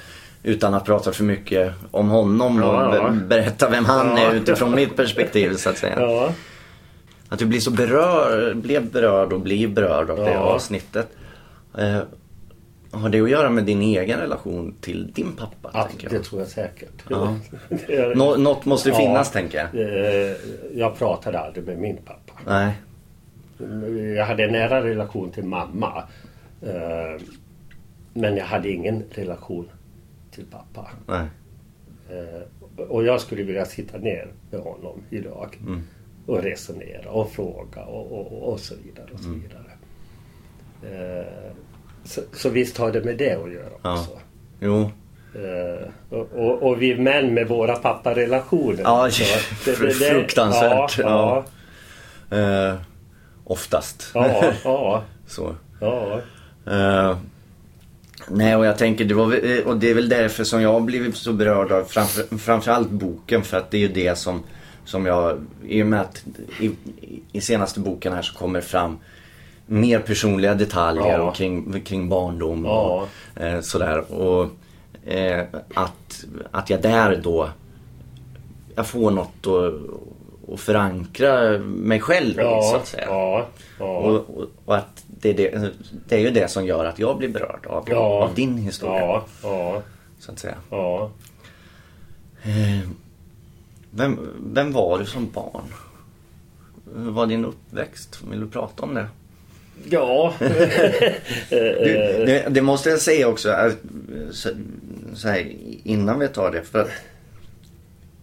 [0.48, 3.10] Utan att prata för mycket om honom och Ja, ja.
[3.10, 4.20] be- berätta vem han Ja.
[4.32, 6.00] är utifrån mitt perspektiv så att säga.
[6.02, 6.30] Ja.
[7.30, 10.40] Att du blir så berörd, blev berörd och blir berörd av det Ja.
[10.40, 11.08] avsnittet.
[11.78, 12.00] Eh,
[12.92, 15.84] har det att göra med din egen relation till din pappa?
[15.88, 16.24] Tänker det jag?
[16.26, 17.04] tror jag säkert.
[17.10, 17.36] Ja.
[17.88, 18.96] Är- Nå- något måste Ja.
[18.96, 19.82] finnas tänker jag.
[19.82, 20.36] Eh,
[20.76, 22.34] Jag pratade aldrig med min pappa.
[22.48, 22.74] Nej.
[24.16, 26.04] Jag hade en nära relation till mamma.
[26.62, 27.22] eh,
[28.14, 29.70] Men jag hade ingen relation
[30.38, 30.88] till pappa.
[31.08, 31.28] Nej.
[32.10, 32.42] Eh,
[32.90, 35.58] Och jag skulle vilja sitta ner med honom idag.
[35.62, 35.82] Mm.
[36.26, 39.06] Och resonera och fråga och, och, och så vidare.
[39.14, 39.42] Och så Mm.
[39.42, 39.72] vidare.
[41.22, 41.52] Eh,
[42.04, 43.94] Så, så visst har det med det att göra Ja.
[44.00, 44.20] också.
[44.60, 44.92] Jo.
[45.36, 48.82] Eh, och, och, och vi män med våra papparelationer.
[48.84, 50.98] Ja, Så fruktansvärt.
[51.00, 51.46] Ja,
[52.30, 52.76] ja, Eh,
[53.44, 54.12] oftast.
[54.14, 55.56] ja, ja, så.
[55.82, 56.22] ja,
[56.66, 57.18] Eh,
[58.28, 60.80] nej och jag tänker det var, väl- och det är väl därför som jag har
[60.82, 64.44] blivit så berörd av framför, framförallt boken för att det är ju det som,
[64.86, 66.24] som jag, i och med att
[66.60, 66.72] i,
[67.32, 68.98] i senaste boken här så kommer fram
[69.66, 71.22] mer personliga detaljer Ja.
[71.22, 73.08] och kring, kring barndom Ja.
[73.36, 74.12] och eh, sådär.
[74.12, 74.50] Och
[75.12, 77.50] eh, att, att jag där då,
[78.76, 83.06] jag får något att, att förankra mig själv i så ja, att säga.
[83.08, 83.48] ja,
[83.80, 83.86] ja.
[83.86, 85.72] Och, och, och att det är, det,
[86.08, 88.24] det är ju det som gör att jag blir berörd av, Ja.
[88.24, 89.00] av din historia.
[89.00, 89.82] Ja, ja,
[90.20, 90.56] Så att säga.
[90.70, 91.12] ja.
[92.44, 92.90] Eh,
[93.92, 94.20] Vem,
[94.54, 95.64] vem var du som barn?
[96.96, 98.20] Hur var din uppväxt?
[98.32, 99.08] Vill du prata om det?
[99.90, 100.34] Ja.
[101.50, 103.72] Du, det, det måste jag säga också eh,
[104.32, 104.50] så,
[105.14, 105.54] så här,
[105.84, 106.62] innan vi tar det.
[106.62, 106.90] För att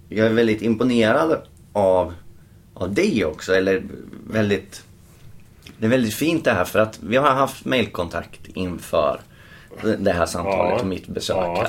[0.09, 1.37] jag är väldigt imponerad
[1.73, 2.15] av,
[2.75, 3.55] av dig också.
[3.55, 3.83] Eller
[4.31, 4.85] väldigt,
[5.85, 9.21] det är väldigt fint det här för att vi har haft mailkontakt inför
[9.99, 11.67] det här samtalet och mitt besök Ja.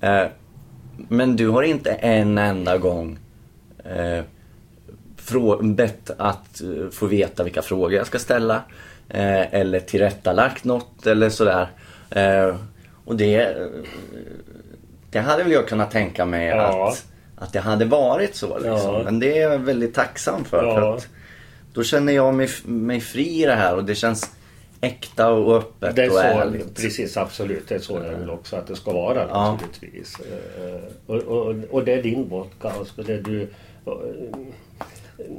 [0.00, 0.22] här.
[0.24, 0.28] Eh,
[1.08, 3.18] Men du har inte en enda gång
[3.84, 4.24] eh,
[5.62, 8.62] bett att eh, få veta vilka frågor jag ska ställa.
[9.08, 11.66] Eller tillrättalagt något eller sådär.
[13.04, 13.56] Och det,
[15.10, 16.88] det hade väl jag kunnat tänka mig Ja.
[16.88, 18.58] att, att det hade varit så.
[18.58, 18.94] Liksom.
[18.94, 19.02] Ja.
[19.04, 20.74] Men det är jag väldigt tacksam för.
[20.74, 21.08] För att
[21.72, 24.30] då känner jag mig, mig fri i det här och det känns
[24.80, 26.76] äkta och öppet Det är och så, ärligt.
[26.76, 27.68] precis absolut.
[27.68, 29.52] Det är så jag vill också att det ska vara Ja.
[29.52, 30.16] naturligtvis.
[30.20, 33.48] Eh, Och, och, och det är din podcast och det är du...
[33.84, 34.38] och, eh,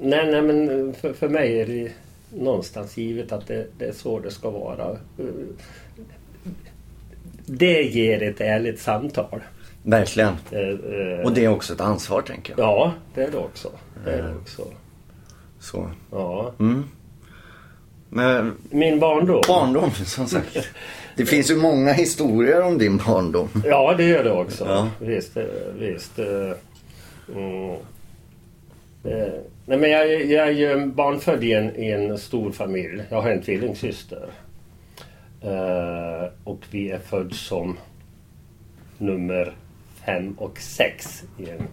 [0.02, 1.92] Nej, nej men för, för mig är det
[2.34, 4.92] någonstans givet att det, det är så det ska vara.
[4.92, 5.26] Eh,
[7.46, 9.40] Det ger ett ärligt samtal.
[9.84, 10.34] Verkligen.
[11.24, 12.60] Och det är också ett ansvar tänker jag.
[12.60, 13.72] Ja, det är det också.
[14.06, 14.64] Det är det också.
[15.64, 15.90] Så.
[16.12, 16.54] Ja.
[16.60, 16.84] Mm.
[18.10, 19.42] Men Min barndom.
[19.48, 20.58] barndom som sagt.
[21.16, 23.50] Det finns ju många historier om din barndom.
[23.66, 24.66] Ja, det gör det också.
[24.66, 24.90] Ja.
[25.00, 25.38] Visst.
[25.38, 25.44] eh,
[25.80, 26.52] visst eh,
[27.36, 27.76] mm.
[29.06, 29.34] Eh,
[29.66, 33.04] Nej, men jag, jag är ju barnfödd i en, i en stor familj.
[33.10, 34.30] Jag har en tvillingsyster.
[35.42, 37.78] Eh, och vi är född som
[38.98, 39.54] nummer
[40.06, 41.68] fem och sex i en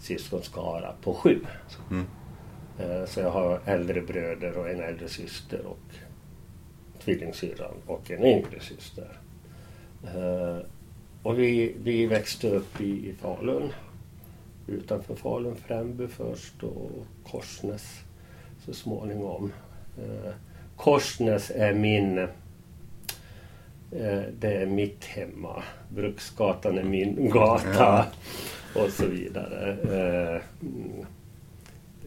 [0.00, 1.38] syskonskara på sju.
[1.90, 2.00] Eh,
[3.06, 5.78] så jag har äldre bröder och en äldre syster och
[7.06, 9.08] tvillingsyrran och en yngre syster.
[10.04, 10.58] Eh,
[11.22, 13.72] och vi, vi växte upp i, i Falun.
[14.66, 16.90] Utanför Falun, Främby först och
[17.24, 18.00] Korsnäs
[18.64, 19.52] så småningom.
[19.98, 20.32] Eh,
[20.76, 22.18] Korsnäs är min...
[22.18, 22.28] Eh,
[24.38, 25.62] det är mitt hemma.
[25.88, 28.06] Bruksgatan är min gata.
[28.74, 30.40] Och så vidare.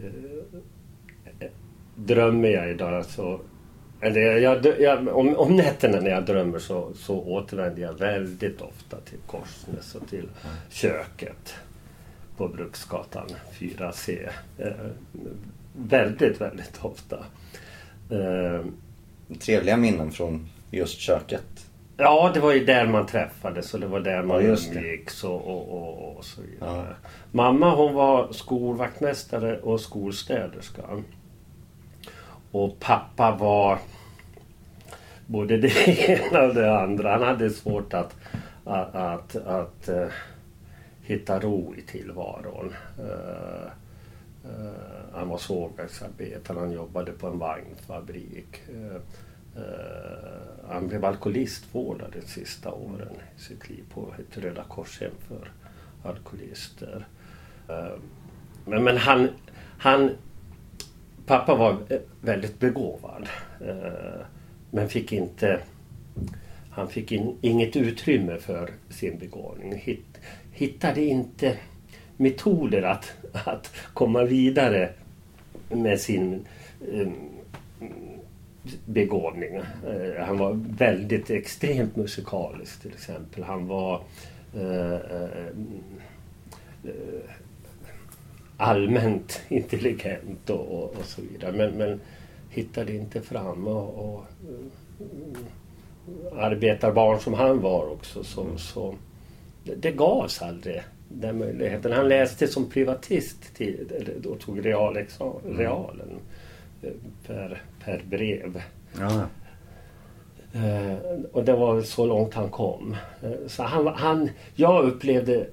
[0.04, 1.48] Eh,
[1.96, 3.42] drömmer jag idag så
[4.02, 8.62] Eller jag, jag, jag, om, om nätterna när jag drömmer så, så återvänder jag väldigt
[8.62, 10.30] ofta till Korsnäs och till
[10.70, 11.56] köket
[12.38, 14.30] på Bruksgatan 4C.
[14.58, 14.72] Eh,
[15.74, 17.26] väldigt, väldigt ofta.
[18.10, 18.66] Eh,
[19.40, 21.69] Trevliga minnen från just köket
[22.00, 25.48] ja, det var ju där man träffades och det var där man Ja, umgicks och,
[25.48, 26.88] och, och, och så vidare.
[26.90, 27.10] Ja.
[27.32, 30.82] Mamma hon var skolvaktmästare och skolstäderska.
[32.52, 33.80] Och pappa var
[35.26, 37.12] både det ena och det andra.
[37.12, 38.16] Han hade svårt att,
[38.66, 40.08] att, att, att eh,
[41.02, 42.74] hitta ro i tillvaron.
[43.00, 43.72] Eh,
[44.46, 44.72] eh,
[45.14, 48.62] han var sågverksarbetare, han jobbade på en vagnfabrik.
[49.56, 55.52] Uh, han blev alkoholistvårdad de sista åren i sitt liv på ett Röda Korshem för
[56.04, 57.08] alkoholister.
[57.70, 58.00] Uh,
[58.66, 59.30] men, men han,
[59.78, 60.12] han...
[61.26, 63.30] Pappa var eh, väldigt begåvad.
[64.72, 65.60] Men fick inte...
[66.72, 69.76] Han fick in, inget utrymme för sin begåvning.
[69.76, 70.18] Hitt,
[70.52, 71.58] hittade inte
[72.18, 74.90] metoder att, att komma vidare
[75.70, 76.46] med sin
[78.86, 79.56] begåvning.
[79.56, 83.44] Eh, han var väldigt extremt musikalisk till exempel.
[83.44, 84.02] Han var
[84.56, 86.90] eh, eh,
[88.58, 91.52] allmänt intelligent och, och, och så vidare.
[91.52, 92.00] Men, men
[92.50, 93.68] hittade inte fram.
[93.68, 94.26] Och, och
[96.36, 98.96] arbetarbarn som han var också så, så
[99.64, 101.92] det, det gavs aldrig den möjligheten.
[101.92, 106.20] Han läste som privatist till, eller då tog realexamen, realen
[106.82, 106.92] eh,
[107.28, 108.62] per, per brev.
[109.00, 109.26] Ja.
[110.54, 110.98] Eh,
[111.32, 112.96] och det var så långt han kom.
[113.24, 115.48] Eh, så han, han, jag upplevde...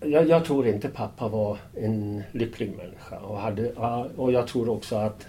[0.00, 3.18] Jag, jag tror inte pappa var en lycklig människa.
[3.18, 3.72] Och, hade,
[4.16, 5.26] och jag tror också att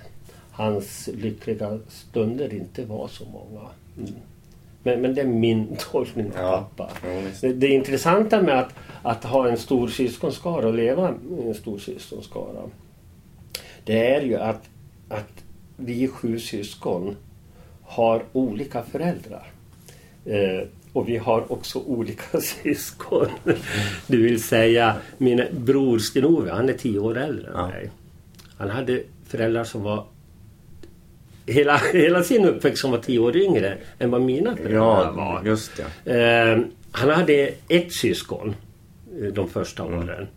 [0.51, 3.67] hans lyckliga stunder inte var så många.
[3.97, 4.13] Mm.
[4.83, 6.93] Men, men det är min tolkning av Ja, pappa.
[7.41, 11.77] Det, det intressanta med att, att ha en stor syskonskara och leva i en stor
[11.77, 12.61] syskonskara.
[13.83, 14.69] Det är ju att,
[15.09, 15.43] att
[15.79, 17.15] vi sju syskon
[17.83, 19.51] har olika föräldrar.
[20.25, 23.27] Eh, och vi har också olika syskon.
[24.07, 27.89] Det vill säga, min bror Sten-Ove, han är tio år äldre än mig.
[28.57, 30.05] Han hade föräldrar som var
[31.45, 35.41] hela, hela sin uppväxt som var tio år yngre än vad mina föräldrar Ja, var.
[35.45, 35.71] just
[36.03, 36.13] det.
[36.13, 36.59] Eh,
[36.91, 38.55] han hade ett syskon
[39.21, 39.99] eh, de första Mm.
[39.99, 40.27] åren.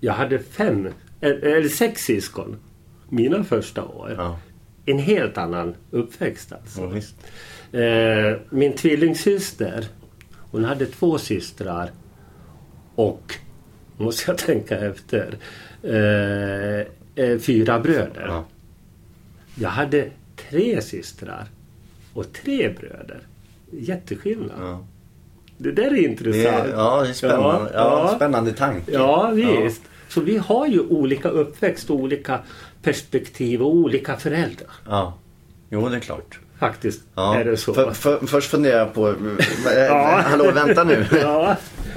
[0.00, 0.86] Jag hade fem,
[1.20, 2.56] eh, eller sex syskon
[3.08, 4.14] mina första år.
[4.18, 4.38] Ja,
[4.86, 6.80] En helt annan uppväxt alltså.
[7.70, 7.78] ja.
[7.80, 9.86] Eh, min tvillingsyster,
[10.50, 11.90] hon hade två systrar
[12.94, 13.34] och,
[13.96, 15.38] måste jag tänka efter,
[15.82, 16.86] eh,
[17.24, 18.24] eh, fyra bröder.
[18.26, 18.44] Ja.
[19.54, 20.10] Jag hade
[20.50, 21.44] tre systrar
[22.14, 23.20] och tre bröder.
[23.70, 24.56] Jätteskillnad.
[24.60, 24.86] Ja.
[25.58, 26.66] Det där är Det intressant.
[26.66, 27.70] är, ja, det är spännande.
[27.74, 28.92] Ja, spännande tanke.
[28.92, 29.82] Ja, visst.
[30.08, 32.40] Så vi har ju olika uppväxt, olika
[32.84, 34.68] perspektiv och olika föräldrar.
[34.88, 35.14] Ja.
[35.70, 36.38] Jo, det är klart.
[36.58, 37.36] Faktiskt Ja.
[37.36, 37.74] är det så.
[37.74, 39.14] För, för, först funderar jag på...
[39.88, 40.20] Ja.
[40.24, 41.06] Hallå, vänta nu.
[41.22, 41.56] Ja,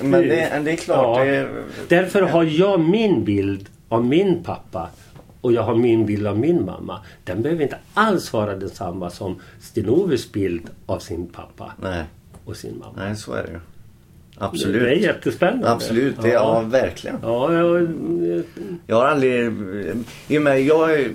[0.00, 1.18] Men det, det är klart.
[1.18, 1.24] Ja.
[1.24, 4.88] Det är, Därför har jag min bild av min pappa
[5.40, 7.00] och jag har min bild av min mamma.
[7.24, 12.04] Den behöver inte alls vara densamma som Stenoves bild av sin pappa nej,
[12.44, 12.92] och sin mamma.
[12.96, 13.60] nej, så är det ju.
[14.38, 15.02] Det är Absolut.
[15.02, 15.70] jättespännande.
[15.70, 16.22] Absolut.
[16.22, 16.60] Det, ja.
[16.60, 17.16] verkligen.
[17.22, 17.80] Ja, ja,
[18.86, 19.52] Jag har aldrig...
[20.28, 21.08] I och med, jag är,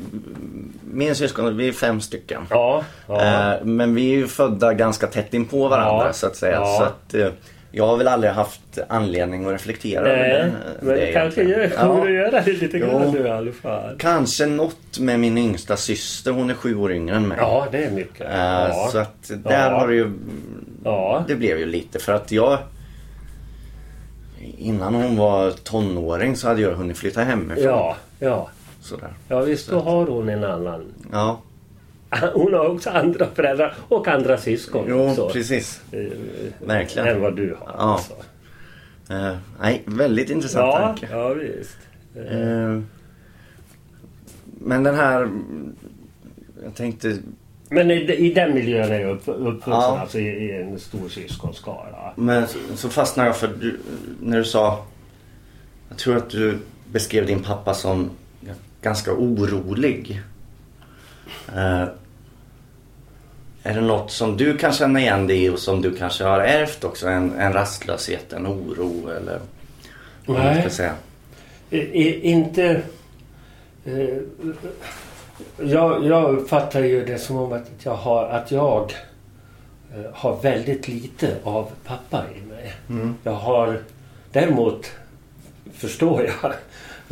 [0.92, 2.42] min syskon, vi är fem stycken.
[2.50, 3.22] ja, ja.
[3.56, 6.14] Eh, Men vi är ju födda ganska tätt in på varandra Ja.
[6.14, 6.56] så att säga.
[6.56, 6.76] Ja.
[6.80, 7.34] Så att, eh,
[7.72, 10.52] jag har väl aldrig haft anledning att reflektera Nej, över det.
[10.82, 12.22] men det kanske gör, kommer du ja.
[12.26, 13.96] göra det lite grann nu i alla fall.
[14.00, 16.32] Kanske något med min yngsta syster.
[16.32, 17.38] Hon är sju år yngre än mig.
[17.42, 18.22] Ja, det är mycket.
[18.22, 18.90] Eh, Ja.
[18.92, 19.80] Så att där Ja.
[19.80, 20.12] har det ju...
[20.84, 21.24] ja.
[21.28, 22.58] Det blev ju lite för att jag...
[24.58, 27.64] Innan hon var tonåring så hade jag hunnit flytta hemifrån.
[27.64, 28.50] Ja, ja.
[28.82, 29.14] Sådär.
[29.28, 30.86] Ja, visst då har hon en annan.
[31.12, 31.42] Ja,
[32.34, 35.30] Hon har också andra föräldrar och andra syskon jo också.
[35.30, 35.82] precis.
[35.92, 36.00] Eh,
[36.68, 37.08] Verkligen.
[37.08, 37.68] Än vad du har.
[37.78, 37.94] Ja.
[37.94, 38.14] Alltså.
[39.10, 41.08] Eh, nej, väldigt intressant Ja, tanke.
[41.12, 41.78] ja, visst.
[42.16, 42.80] Eh,
[44.62, 45.30] men den här...
[46.64, 47.18] Jag tänkte...
[47.70, 50.00] Men i, i den miljön är jag upp, uppvuxen, Ja.
[50.00, 52.14] alltså i, i en stor syskonskara.
[52.16, 53.80] Men så, så fastnade jag för du,
[54.22, 54.86] när du sa...
[55.90, 56.58] Jag tror att du
[56.92, 58.10] beskrev din pappa som
[58.82, 60.22] ganska orolig.
[61.56, 61.84] Eh,
[63.64, 66.40] är det något som du kan känna igen dig i och som du kanske har
[66.40, 67.08] ärvt också?
[67.08, 69.40] En, en rastlöshet, en oro eller
[70.26, 70.96] vad man ska säga?
[71.70, 72.82] I, inte...
[73.86, 74.18] Eh,
[75.58, 78.94] jag, jag uppfattar ju det som om att jag har, att jag
[79.96, 82.74] eh, har väldigt lite av pappa i mig.
[82.90, 83.16] Mm.
[83.24, 83.80] Jag har
[84.32, 84.92] däremot
[85.74, 86.54] förstår jag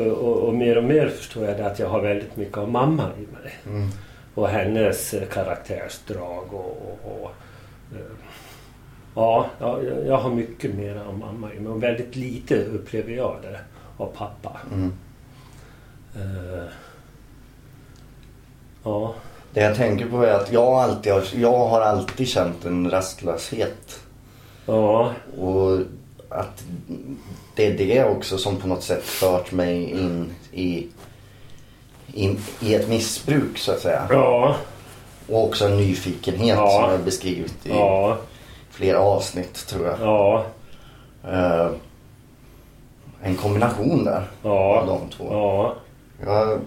[0.07, 3.03] och, och mer och mer förstår jag det att jag har väldigt mycket av mamma
[3.17, 3.53] i mig.
[3.65, 3.89] Mm.
[4.35, 7.31] Och hennes eh, karaktärsdrag och, och, och
[7.95, 8.05] eh,
[9.15, 13.11] ja, ja, jag- jag har mycket mer av mamma i mig och väldigt lite upplever
[13.11, 13.59] jag det
[13.97, 14.57] av pappa.
[14.73, 14.93] Mm.
[16.15, 16.63] Eh,
[18.87, 19.13] ja,
[19.53, 23.99] Det jag tänker på är att jag alltid har, jag har alltid känt en rastlöshet.
[24.65, 25.77] ja, Och
[26.29, 26.63] att
[27.55, 30.87] det är det också som på något sätt fört mig in i,
[32.13, 34.07] in, i ett missbruk så att säga.
[34.09, 34.55] ja,
[35.29, 36.69] Och också en nyfikenhet Ja.
[36.81, 38.17] som jag beskrivit i ja,
[38.71, 39.97] flera avsnitt tror jag.
[40.01, 40.45] ja,
[41.31, 41.67] Eh,
[43.21, 45.27] en kombination där ja, av de två.
[45.31, 45.73] ja,
[46.25, 46.59] Jag,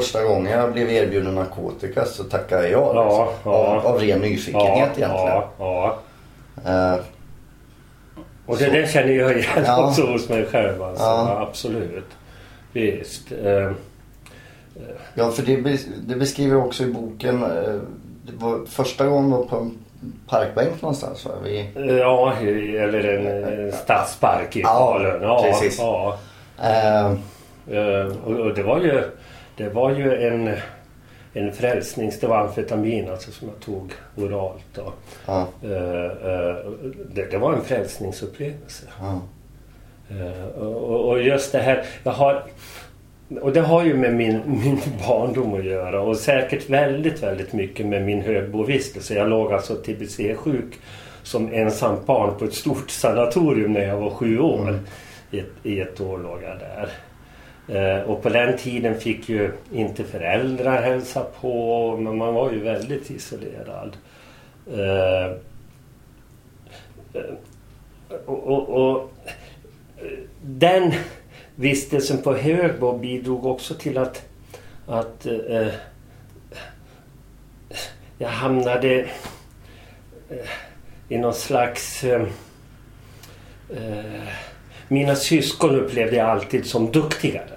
[0.00, 3.04] första gången jag blev erbjuden narkotika så tackade jag ja.
[3.04, 3.26] Liksom.
[3.52, 3.58] ja.
[3.58, 5.10] Av, av ren nyfikenhet ja, egentligen.
[5.58, 5.96] ja.
[6.66, 6.94] Eh,
[8.46, 9.88] Och det Så- där känner jag igen Ja.
[9.88, 10.82] också hos mig själv.
[10.82, 11.04] Alltså.
[11.04, 12.08] Absolut.
[12.72, 13.32] Visst.
[13.32, 13.70] Eh,
[15.14, 15.56] Ja, för det,
[16.06, 17.42] det beskriver jag också i boken.
[17.42, 17.48] eh,
[18.26, 19.78] Det var första gången var på en
[20.28, 21.30] parkbänk någonstans va?
[21.44, 25.22] Vi, Ja, eller en stadspark i Falun.
[25.22, 25.78] Ja, precis.
[25.78, 26.18] Ja.
[26.62, 27.12] Eh,
[28.26, 29.02] Och, och det var ju,
[29.56, 30.56] det var ju en,
[31.32, 32.20] en frälsnings...
[32.20, 34.64] Det var amfetamin alltså, som jag tog oralt.
[34.74, 34.92] Då.
[35.26, 35.70] ja, Eh,
[36.30, 36.56] eh,
[37.12, 38.86] Det, det var en frälsningsupplevelse.
[39.00, 39.20] ja,
[40.10, 42.42] Eh, Och, och just det här, jag har...
[43.40, 47.86] Och det har ju med min, min barndom att göra och säkert väldigt, väldigt mycket
[47.86, 49.14] med min högbovistelse.
[49.14, 50.78] Jag låg alltså tbc-sjuk
[51.22, 54.68] som ensamt barn på ett stort sanatorium när jag var sju år.
[54.68, 54.80] Mm.
[55.30, 56.88] I, ett, I ett år låg jag där.
[57.68, 62.60] Eh, och på den tiden fick ju inte föräldrar hälsa på men man var ju
[62.60, 63.96] väldigt isolerad.
[64.72, 65.30] Eh,
[67.12, 67.34] eh,
[68.26, 69.12] och, och, och
[70.42, 70.92] den
[71.54, 74.22] vistelsen på Högbo bidrog också till att,
[74.86, 75.68] att eh,
[78.18, 79.00] jag hamnade
[80.28, 80.48] eh,
[81.08, 82.04] i någon slags...
[82.04, 82.26] Eh,
[84.88, 87.53] mina syskon upplevde jag alltid som duktigare.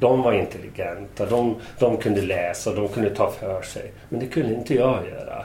[0.00, 3.92] De var intelligenta, de, de kunde läsa och de kunde ta för sig.
[4.08, 5.44] Men det kunde inte jag göra.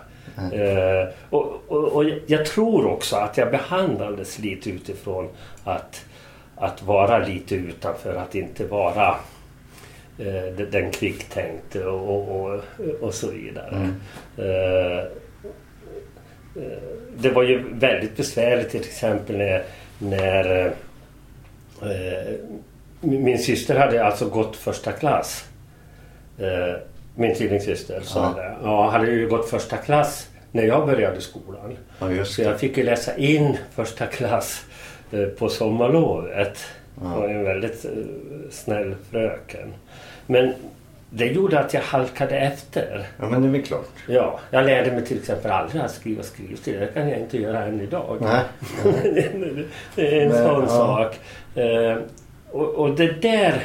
[0.54, 5.30] Eh, och, och, och jag tror också att jag behandlades lite utifrån
[5.64, 6.06] att,
[6.56, 9.16] att vara lite utanför, att inte vara
[10.20, 12.62] eh, den- kvicktänkte och, och,
[13.02, 13.90] och så vidare.
[14.38, 15.00] Eh,
[16.64, 16.80] eh,
[17.18, 19.64] det var ju väldigt besvärligt till exempel när,
[20.00, 20.66] när
[21.82, 22.34] eh,
[23.02, 25.46] min syster hade alltså gått första klass.
[26.40, 26.80] Eh,
[27.16, 28.42] min tvillingsyster sa Ja.
[28.44, 28.56] det.
[28.64, 31.78] Ja, hade ju gått första klass när jag började skolan.
[32.00, 34.66] ja, Så jag fick ju läsa in första klass
[35.12, 36.58] eh, på sommarlovet.
[37.02, 37.08] Ja.
[37.10, 37.92] Det var en väldigt eh,
[38.52, 39.74] snäll fröken.
[40.26, 40.54] Men
[41.10, 43.08] det gjorde att jag halkade efter.
[43.20, 43.90] Ja, men det är väl klart.
[44.08, 46.80] Ja, jag lärde mig till exempel aldrig att skriva skrivstil.
[46.80, 48.18] Det kan jag inte göra än idag.
[48.22, 48.42] Nej.
[49.96, 50.68] det är en Men, sån ja.
[50.68, 51.20] sak.
[52.54, 53.64] Eh, och, och det där...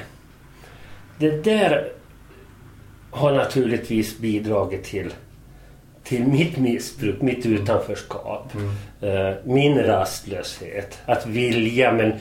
[1.19, 1.89] Det där
[3.11, 5.11] har naturligtvis bidragit till,
[6.03, 8.53] till mitt missbruk, mitt utanförskap.
[9.01, 10.99] Eh, min rastlöshet.
[11.07, 12.13] Att vilja men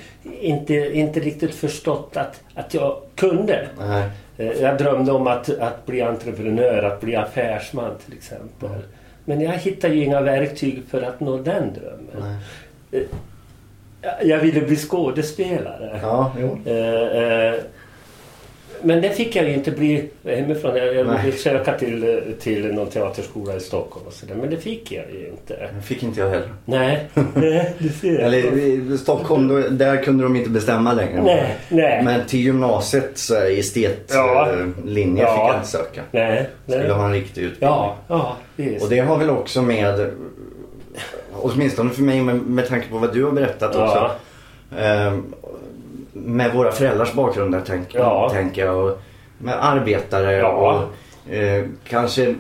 [0.42, 3.68] inte, inte riktigt förstått att, att jag kunde.
[3.80, 4.10] Nej.
[4.38, 8.70] Eh, Jag drömde om att, att bli entreprenör, att bli affärsman till exempel.
[9.26, 12.40] Men jag hittade ju inga verktyg för att nå den drömmen.
[12.92, 13.08] Nej.
[14.24, 16.00] Jag- ville bli skådespelare.
[16.02, 16.32] Ja.
[16.66, 16.78] Eh,
[17.24, 17.54] eh,
[18.86, 20.76] men det fick jag ju inte bli hemifrån.
[20.76, 24.36] Jag, jag ville söka till, till någon teaterskola i Stockholm och sådär.
[24.36, 25.70] Men det fick jag ju inte.
[25.76, 26.50] Det fick inte jag heller.
[26.66, 28.20] Nej, nej du ser.
[28.20, 31.22] Eller i Stockholm, då, där kunde de inte bestämma längre.
[31.24, 32.04] Nej, nej.
[32.04, 33.50] Men till gymnasiet så är
[35.24, 35.32] Ja.
[35.32, 36.02] fick jag inte söka.
[36.12, 36.80] Nej, nej.
[36.80, 37.70] Skulle ha en riktig utbildning.
[37.70, 38.84] Ja, ja, visst.
[38.84, 40.12] Och det har väl också med,
[41.44, 44.12] åtminstone för mig med, med tanke på vad du har berättat också.
[44.70, 44.80] Ja.
[44.80, 45.24] Ehm,
[46.14, 48.30] med våra föräldrars bakgrunder tänk, Ja.
[48.30, 48.86] tänker jag.
[48.86, 49.02] Och
[49.38, 50.48] med arbetare Ja.
[51.28, 52.36] och eh, kanske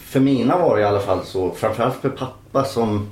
[0.00, 1.50] för mina var det i alla fall så.
[1.50, 3.08] Framförallt för pappa som,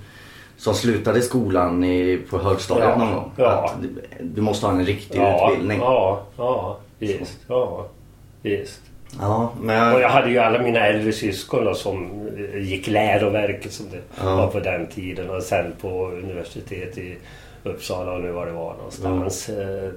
[0.57, 2.97] som slutade skolan i, på högstadiet Ja.
[2.97, 3.33] någon gång.
[3.47, 3.75] Att
[4.21, 5.79] du, måste ha en riktig ja, utbildning.
[5.81, 7.39] Ja, ja, visst.
[7.49, 7.87] Ja,
[8.43, 8.81] visst.
[9.21, 9.95] Ja, men...
[9.95, 14.37] Och jag hade ju alla mina äldre syskon som eh, gick läroverket som det Ja.
[14.37, 17.17] var på den tiden och sen på universitet i
[17.63, 19.49] Uppsala och nu var det var någonstans.
[19.49, 19.91] Eh,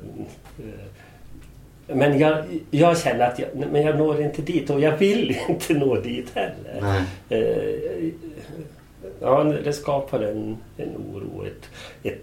[1.87, 5.73] men jag, jag känner att jag, men jag når inte dit och jag vill inte
[5.73, 6.81] nå dit heller.
[7.29, 8.13] Nej.
[9.21, 11.69] Ja, det skapar en, en oro, ett,
[12.03, 12.21] ett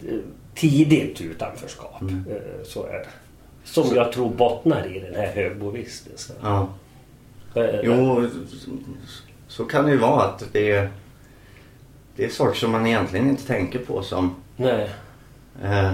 [0.54, 2.00] tidigt utanförskap.
[2.00, 2.24] Mm.
[2.64, 3.06] Så är det.
[3.64, 6.36] Som jag tror bottnar i den här högbovistelsen.
[6.42, 6.68] Ja.
[7.54, 8.26] Eh, Jo,
[9.48, 10.88] så kan det ju vara att det är,
[12.16, 14.90] det är saker som man egentligen inte tänker på som, Nej.
[15.64, 15.92] eh,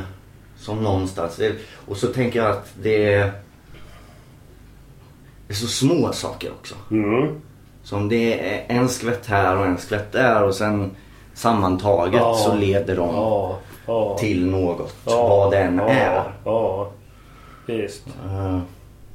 [0.57, 1.41] som någonstans.
[1.87, 3.33] Och så tänker jag att det är,
[5.47, 6.75] det är så små saker också.
[6.91, 7.41] Mm.
[7.83, 10.91] Som det är en skvätt här och en skvätt där och sen
[11.35, 12.35] sammantaget Ja.
[12.35, 14.17] så leder de Ja, ja.
[14.19, 14.95] till något.
[15.07, 16.33] Ja, vad det än ja, är.
[16.45, 16.91] Ja,
[17.67, 18.07] visst.
[18.25, 18.59] Eh,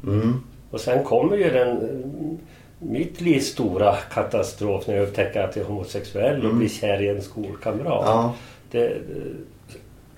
[0.03, 0.41] mm.
[0.71, 2.34] Och sen kommer ju den eh,
[2.79, 7.09] mitt livs stora katastrof när jag upptäcker att jag är homosexuell och blir kär i
[7.09, 8.03] en skolkamrat.
[8.05, 8.35] Ja.
[8.71, 8.97] Det,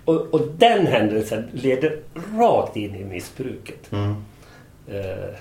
[0.05, 1.99] och, och den händelsen leder
[2.37, 3.91] rakt in i missbruket.
[3.91, 4.15] Mm.
[4.87, 5.35] Eh,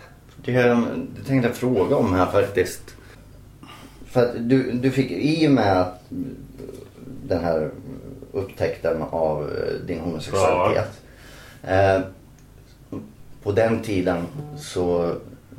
[0.45, 2.83] Det, det tänkte jag fråga om här faktiskt.
[4.07, 6.03] För du, du fick i och med att
[7.29, 7.71] den här
[8.33, 11.01] upptäckten av eh, din homosexualitet.
[11.63, 12.01] Eh,
[13.43, 14.27] på den tiden
[14.59, 15.15] så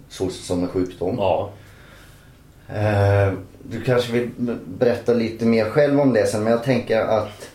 [0.10, 1.16] sågs det som en sjukdom.
[1.18, 1.50] ja.
[2.70, 3.34] Eh,
[3.70, 4.30] du kanske vill
[4.66, 7.50] berätta lite mer själv om det sen men jag tänker att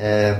[0.00, 0.30] eh,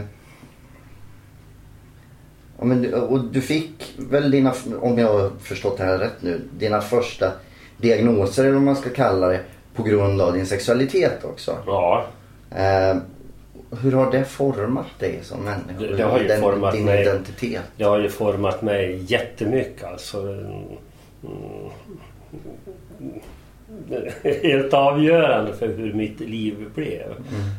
[2.59, 6.23] ja, men, du- och du fick väl dina, om jag har förstått det här rätt
[6.23, 7.33] nu, dina första
[7.77, 9.41] diagnoser eller vad man ska kalla det
[9.75, 11.57] på grund av din sexualitet också.
[11.67, 12.07] ja.
[12.51, 12.97] Eh,
[13.83, 15.81] hur har det format dig som människa?
[15.81, 17.03] Det- det har ju Den- format din mig.
[17.03, 17.63] identitet.
[17.77, 20.19] Det har ju format mig jättemycket alltså.
[21.25, 21.71] Mm,
[24.43, 27.15] helt avgörande för hur mitt liv blev.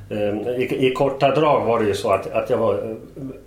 [0.10, 2.96] Eh, I, I korta drag var det ju så att, att jag var eh,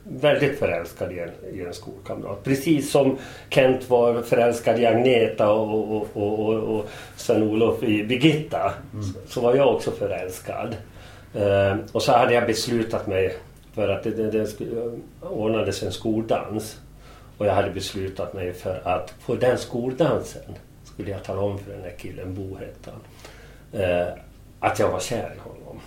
[0.03, 2.45] väldigt förälskad i en, i en skolkamrat.
[2.45, 3.17] Precis som
[3.49, 8.73] Kent var förälskad i Agneta och, och, och, och, och Sven-Olof i Birgitta.
[8.93, 10.77] Så, så var jag också förälskad.
[11.35, 13.37] Eh, och så hade jag beslutat mig
[13.75, 14.63] för att det, det, det
[15.21, 16.81] ordnades en skoldans.
[17.39, 21.73] Och jag hade beslutat mig för att på den skoldansen skulle jag tala om för
[21.73, 23.01] den där killen, Bo hette han,
[23.81, 24.09] eh,
[24.61, 25.81] att jag var kär i honom.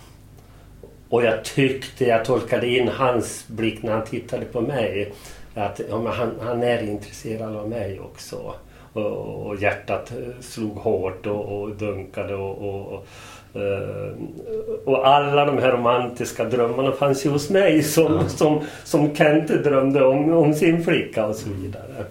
[1.08, 5.12] Och jag tyckte, jag tolkade in hans blick när han tittade på mig,
[5.54, 8.54] att ja, men han, han är intresserad av mig också.
[8.92, 13.06] Och, och hjärtat eh, slog hårt och, och dunkade och, och,
[13.52, 14.12] och, eh,
[14.84, 20.04] och alla de här romantiska drömmarna fanns ju hos mig som, som, som Kent drömde
[20.04, 22.04] om, om sin flicka och så vidare.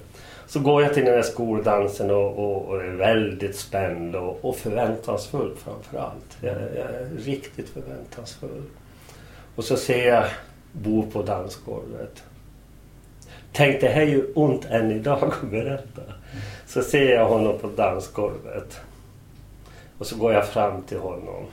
[0.48, 4.56] Så går jag till den här skoldansen och, och, och är väldigt spänd och, och
[4.56, 6.38] förväntansfull framför allt.
[6.42, 8.64] Jag, jag är riktigt förväntansfull.
[9.56, 10.24] Och så ser jag
[10.72, 12.24] Bo på dansgolvet.
[13.52, 16.02] Tänk det här är ju ont än idag att berätta.
[16.68, 18.80] Så ser jag honom på dansgolvet.
[20.00, 21.46] Och så går jag fram till honom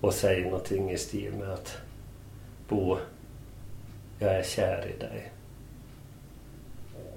[0.00, 1.76] och säger någonting i stil med att
[2.68, 2.98] Bo,
[4.18, 5.32] jag är kär i dig.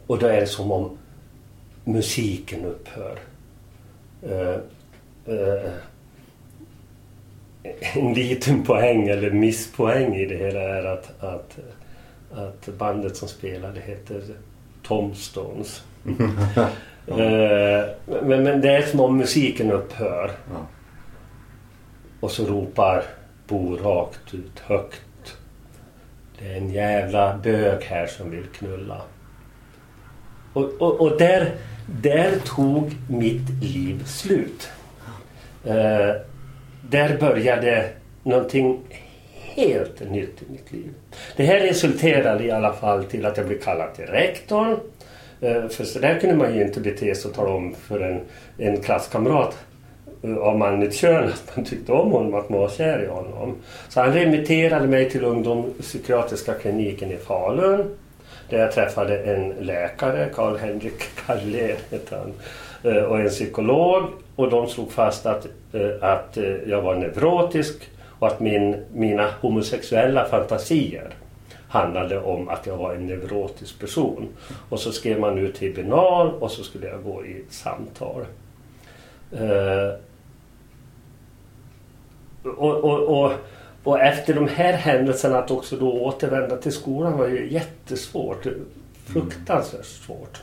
[0.08, 0.98] Och då är det som om
[1.84, 3.20] musiken upphör.
[4.24, 4.58] Uh,
[5.34, 5.72] uh,
[7.94, 11.60] en liten poäng eller misspoäng i det hela är att, att,
[12.32, 14.24] att bandet som spelade heter
[14.84, 15.84] Tomstones.
[17.08, 20.32] Eh, men, men det är som om musiken upphör.
[20.50, 20.66] Ja.
[22.20, 23.04] Och så ropar
[23.48, 25.38] Bo rakt ut högt.
[26.40, 29.02] Det är en jävla bög här som vill knulla.
[30.54, 31.52] Och, och, och där,
[32.02, 34.70] där tog mitt liv slut.
[35.64, 36.12] Eh,
[36.82, 37.90] där började
[38.24, 38.80] någonting
[39.56, 40.94] helt nytt i mitt liv.
[41.36, 44.80] Det här resulterade i alla fall till att jag blev kallad till rektorn.
[45.42, 48.20] Eh, för så där kunde man ju inte bete sig och tala om för en,
[48.58, 49.58] en klasskamrat
[50.40, 53.56] av manligt kön att man tyckte om honom, att man var kär i honom.
[53.90, 57.96] Så han remitterade mig till ungdomspsykiatriska kliniken i Falun.
[58.50, 62.34] Där jag träffade en läkare, Karl-Henrik Karlén hette han,
[62.94, 64.04] eh, och en psykolog.
[64.36, 70.26] Och de slog fast att, eh, att jag var neurotisk och att min, mina homosexuella
[70.26, 71.10] fantasier
[71.76, 74.28] handlade om att jag var en neurotisk person.
[74.70, 78.26] Och så skrev man ut tribunal och så skulle jag gå i samtal.
[79.32, 79.94] Eh,
[82.44, 83.32] och, och, och,
[83.84, 88.48] och efter de här händelserna att också då återvända till skolan var ju jättesvårt.
[89.06, 90.42] Fruktansvärt svårt.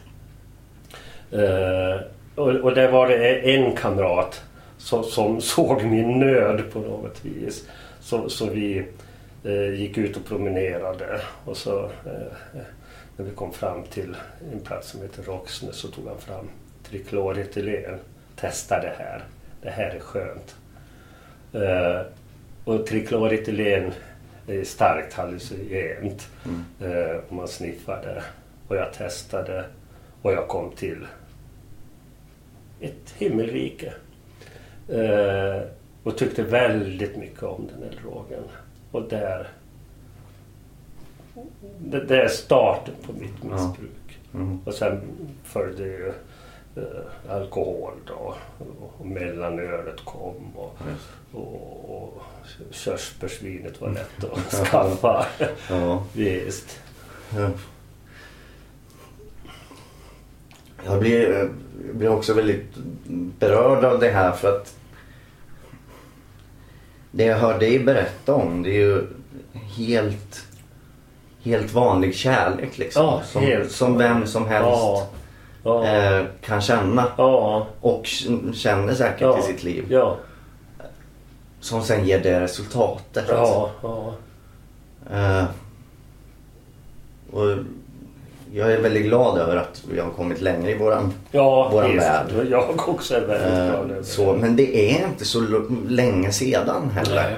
[1.31, 2.01] Eh,
[2.35, 4.43] och, och där var det en kamrat
[4.79, 7.69] som, som såg min nöd på något vis.
[8.01, 8.87] Så, så vi,
[9.75, 12.33] gick ut och promenerade och så eh,
[13.17, 14.17] när vi kom fram till
[14.53, 16.49] en plats som heter Roxne så tog han fram
[16.83, 17.99] trikloretylen.
[18.37, 19.25] Testa det här.
[19.63, 20.57] Det här är skönt.
[21.53, 22.01] Eh,
[22.65, 23.93] och trikloretylen
[24.49, 26.65] är starkt hallucinogent Mm.
[26.93, 28.23] eh, om man sniffar det.
[28.69, 29.65] Och jag testade
[30.23, 31.07] och jag kom till
[32.81, 33.93] ett himmelrike.
[34.89, 35.63] Eh,
[36.03, 38.43] och tyckte väldigt mycket om den här drogen.
[38.93, 39.49] Och där...
[41.79, 44.19] Det, det är starten på mitt missbruk.
[44.35, 44.59] Mm.
[44.65, 45.01] Och sen
[45.45, 46.13] följde ju
[46.77, 48.35] eh, alkohol då.
[48.99, 50.57] Och, mellanölet kom.
[50.57, 50.79] Och,
[51.33, 52.23] och, och
[52.71, 55.27] körsbärsvinet var lätt att skaffa.
[55.69, 56.05] Ja.
[56.13, 56.81] Visst.
[57.37, 57.51] Ja.
[60.85, 61.49] Jag blir, eh,
[61.95, 62.77] blir också väldigt
[63.39, 64.75] berörd av det här för att
[67.13, 69.07] det jag hör dig berätta om det är ju
[69.77, 70.47] helt,
[71.43, 73.05] helt vanlig kärlek liksom.
[73.05, 75.07] Ja, som, helt som vem som helst Ja.
[75.65, 75.87] Ja.
[75.87, 77.07] eh, kan känna
[77.81, 78.07] och
[78.55, 79.87] känner säkert i sitt liv.
[81.61, 83.25] Som sen ger det resultatet.
[83.29, 83.71] Ja.
[83.83, 84.15] ja.
[85.13, 85.45] Eh,
[87.33, 87.57] och
[88.55, 92.03] jag är väldigt glad över att vi har kommit längre i våran Ja, Våran visst.
[92.07, 92.27] värld.
[92.51, 94.39] Jag också är väldigt eh, glad över så, det.
[94.39, 95.41] Men det är inte så
[95.89, 97.31] länge sedan heller.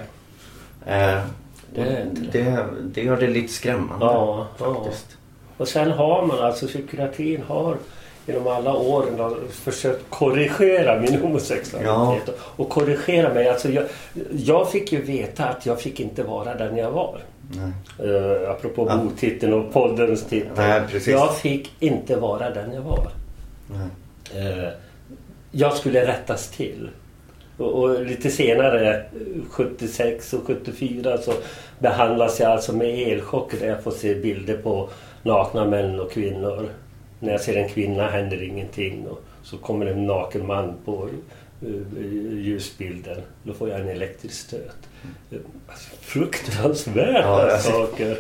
[0.87, 1.21] Eh,
[1.75, 2.45] Det är inte det.
[2.45, 4.65] det, det gör det lite skrämmande Ja, ja.
[4.75, 5.07] faktiskt.
[5.57, 7.77] Och sen har man alltså psykiatrin har
[8.27, 12.39] genom alla åren har försökt korrigera min homosexualitet.
[12.41, 13.49] Och korrigera mig.
[13.49, 13.85] Alltså jag,
[14.31, 17.19] jag fick ju veta att jag fick inte vara den jag var.
[17.51, 18.09] Nej.
[18.11, 18.97] Uh, apropå Ja.
[18.97, 20.51] boktiteln och poddens titel.
[20.57, 20.83] Nej.
[21.07, 23.09] Jag fick inte vara den jag var.
[24.35, 24.69] Eh,
[25.51, 26.89] jag skulle rättas till.
[27.57, 29.03] Och, och lite senare, eh,
[29.51, 31.33] 76 och 74, så
[31.79, 34.89] behandlas jag alltså med elchocker där jag får se bilder på
[35.23, 36.69] nakna män och kvinnor.
[37.21, 41.09] När jag ser en kvinna händer ingenting och så kommer en naken man på
[41.63, 43.21] eh, ljusbilden.
[43.43, 44.77] Då får jag en elektrisk stöt.
[45.69, 48.19] Alltså, fruktansvärda Ja, alltså- saker.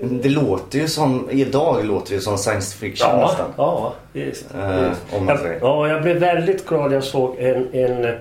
[0.00, 3.52] Det, det låter ju som, idag låter det som science fiction Ja, nästan.
[3.56, 4.54] ja visst.
[4.54, 5.58] Eh, om man säger.
[5.60, 6.92] ja, jag blev väldigt glad.
[6.92, 8.14] Jag såg en, en,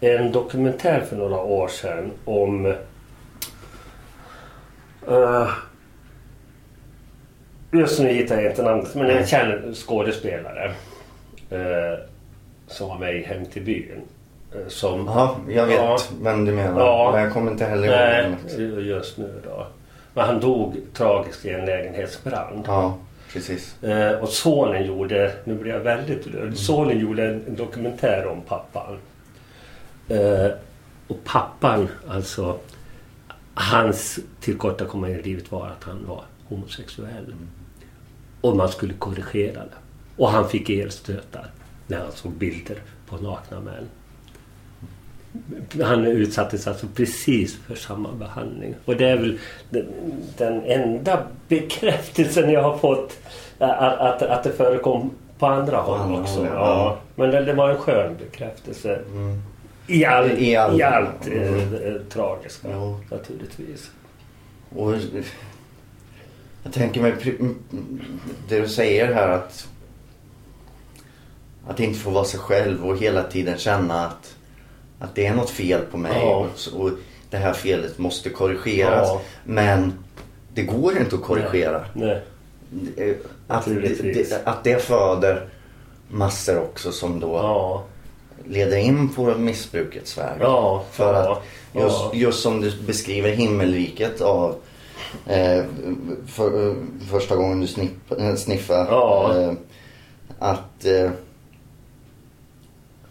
[0.00, 2.66] en dokumentär för några år sedan om
[5.10, 5.48] uh,
[7.72, 10.68] Just nu hittar jag inte namnet, men en känd skådespelare
[11.52, 11.98] uh,
[12.66, 14.00] som var med i Hem till byn.
[14.54, 15.98] Eh, som, Jaha, jag vet Ja.
[16.22, 16.80] vem du menar.
[16.80, 17.10] Ja.
[17.12, 19.66] Men jag kommer inte heller ihåg Nej, just nu då.
[20.14, 22.64] Men han dog tragiskt i en lägenhetsbrand.
[22.66, 22.98] Ja,
[23.32, 23.82] precis.
[23.82, 28.40] Eh, och sonen gjorde, nu blir jag väldigt rörd, sonen gjorde en, en dokumentär om
[28.40, 28.98] pappan.
[30.08, 30.50] Eh,
[31.08, 32.58] och pappan, alltså,
[33.54, 37.34] hans tillkortakommande i livet var att han var homosexuell.
[38.40, 39.76] Och man skulle korrigera det.
[40.16, 41.46] Och han fick elstötar
[41.86, 42.76] när han såg bilder
[43.08, 43.88] på nakna män.
[45.82, 48.74] Han utsattes alltså precis för samma behandling.
[48.84, 49.38] Och det är väl
[50.36, 53.18] den, enda bekräftelsen jag har fått
[53.58, 56.44] att, att, att det förekom på andra håll också.
[56.46, 56.52] ja.
[56.54, 56.98] ja.
[57.14, 58.94] Men det, det var en skön bekräftelse.
[59.06, 59.42] Mm.
[59.86, 61.74] I, all, I i, all- allt eh, Mm.
[61.74, 63.00] eh, tragiska Jo.
[63.10, 63.90] naturligtvis.
[64.76, 64.94] Och
[66.62, 67.12] jag tänker mig
[68.48, 69.68] det du säger här att
[71.68, 74.36] att inte få vara sig själv och hela tiden känna att,
[75.00, 76.46] att det är något fel på mig Ja.
[76.74, 76.90] och, och
[77.30, 79.08] det här felet måste korrigeras.
[79.08, 79.20] Ja.
[79.44, 79.92] Men
[80.54, 81.84] det går inte att korrigera.
[81.94, 82.20] Nej.
[82.70, 85.48] Det- Att, det, att det föder
[86.08, 87.84] massor också som då Ja.
[88.46, 90.36] leder in på missbrukets väg.
[90.40, 90.84] Ja.
[90.90, 91.42] För att
[91.74, 94.54] just, just som du beskriver himmelriket av
[95.26, 95.64] eh,
[96.26, 96.74] för, eh,
[97.10, 98.86] första gången du snipp, eh, sniffar.
[99.44, 99.52] Eh,
[100.38, 101.10] att eh,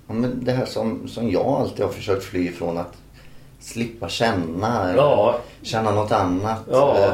[0.09, 2.77] ja, men det här som, som jag alltid har försökt fly ifrån.
[2.77, 2.93] Att
[3.59, 4.93] slippa känna.
[4.95, 5.39] Ja.
[5.61, 6.59] Känna något annat.
[6.71, 6.97] Ja.
[6.97, 7.13] Eh,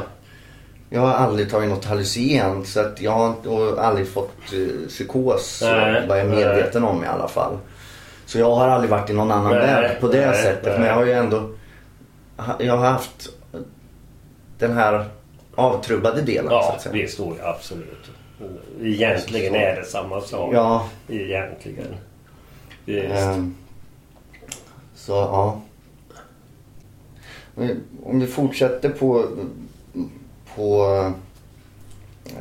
[0.89, 5.59] jag har aldrig tagit något hallucinogent så att jag har aldrig fått eh, psykos.
[5.63, 6.45] Nej, vad jag är nej.
[6.45, 7.57] medveten om i alla fall.
[8.25, 10.63] Så jag har aldrig varit i någon annan Nej, värld på det nej, sättet.
[10.65, 10.79] nej.
[10.79, 11.49] Men jag har ju ändå
[12.59, 13.29] jag har haft
[14.59, 15.05] den här
[15.55, 16.93] avtrubbade delen så Ja, att säga.
[16.93, 17.19] visst.
[17.19, 18.11] Oh, ja, absolut.
[18.81, 20.53] Egentligen är det samma sak.
[20.53, 21.95] Ja, Egentligen.
[22.85, 23.11] Visst.
[23.15, 23.55] ehm,
[24.95, 25.61] så ja.
[28.03, 29.25] Om vi fortsätter på,
[30.55, 30.85] på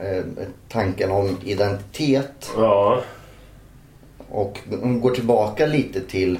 [0.03, 0.25] eh,
[0.69, 2.51] tanken om identitet.
[2.57, 3.01] Ja.
[4.29, 6.39] Och om vi går tillbaka lite till,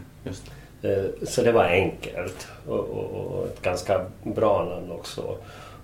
[0.80, 0.88] det.
[0.88, 5.36] Eh, Så det var enkelt och, och, och ett ganska bra namn också.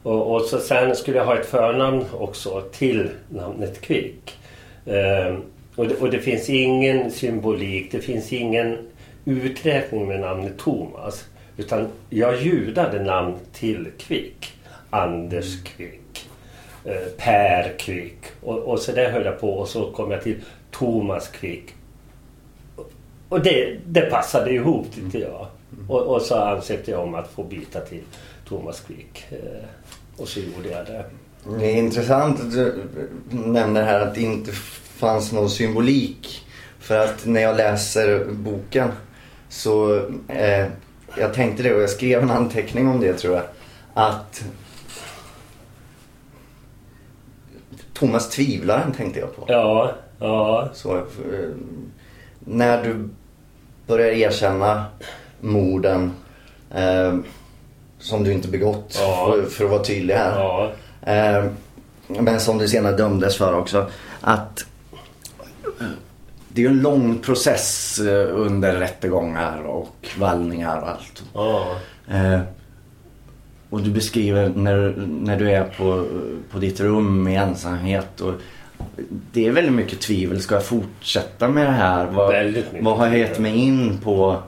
[0.03, 4.39] Och, och så sen skulle jag ha ett förnamn också till namnet Quick.
[4.87, 5.37] Eh,
[5.77, 8.79] och, det, och det finns ingen symbolik, det finns ingen
[9.25, 11.25] uträkning med namnet Thomas.
[11.57, 14.53] Utan jag ljudade namn till Quick.
[14.91, 16.29] Anders Quick.
[16.85, 18.19] Eh, per Quick.
[18.43, 20.41] Och, och så där höll jag på och så kom jag till
[20.71, 21.75] Thomas Quick.
[23.29, 25.47] Och det, det passade ihop tyckte jag.
[25.89, 28.03] Och, och så ansökte jag om att få byta till
[28.49, 29.27] Thomas Quick.
[29.31, 29.65] Eh,
[30.17, 31.05] och så gjorde jag det.
[31.59, 32.83] Det är intressant att du
[33.31, 36.47] nämner här att det inte fanns någon symbolik.
[36.79, 38.89] För att när jag läser boken
[39.49, 39.97] så
[40.29, 40.67] eh,
[41.19, 43.45] jag tänkte det och jag skrev en anteckning om det tror jag.
[43.95, 44.45] Att
[47.93, 49.45] Thomas Tvivlaren tänkte jag på.
[49.49, 50.69] Ja, ja.
[50.75, 51.03] Så, eh,
[52.41, 53.09] när du
[53.87, 54.85] börjar erkänna
[55.41, 56.13] morden
[56.75, 57.17] eh,
[57.99, 59.27] som du inte begått, Ja.
[59.33, 60.39] för, för att vara tydlig här.
[60.39, 60.73] ja.
[61.03, 61.45] Eh,
[62.09, 63.87] men som du senare dömdes för också.
[64.21, 64.65] Att
[66.53, 71.23] det är ju en lång process eh, under rättegångar och vallningar och allt.
[71.35, 71.77] ja.
[72.11, 72.41] Eh,
[73.71, 76.07] och du beskriver när, när du är på,
[76.51, 78.21] på ditt rum i ensamhet.
[78.21, 78.35] Och
[79.33, 80.41] det är väldigt mycket tvivel.
[80.41, 82.07] Ska jag fortsätta med det här?
[82.07, 82.35] Vad,
[82.81, 84.43] vad har jag gett mig in på?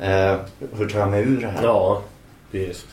[0.00, 0.36] Eh,
[0.76, 1.62] hur tar jag mig ur det här?
[1.62, 2.02] Ja,
[2.50, 2.86] visst.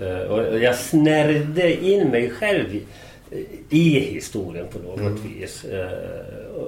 [0.00, 2.66] Eh, Och jag snärjde in mig själv
[3.70, 5.64] i, historien på något vis.
[5.64, 5.88] Eh,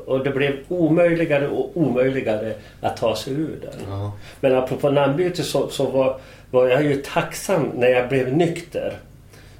[0.06, 3.88] och- det blev omöjligare och omöjligare att ta sig ur den.
[3.90, 4.12] Ja.
[4.40, 8.98] Men apropå namnbyte så, så var, var jag ju tacksam när jag blev nykter.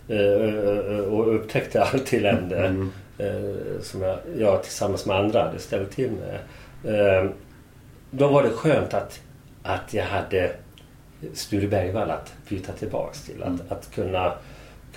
[0.09, 2.91] eh, Och upptäckte allt elände Mm.
[3.19, 7.29] eh, som jag, jag tillsammans med andra hade ställt till med.
[8.11, 9.21] Då var det skönt att,
[9.63, 10.51] att jag hade
[11.35, 13.43] Sture Bergvall att byta tillbaks till.
[13.43, 13.55] Mm.
[13.55, 14.33] Att, att kunna,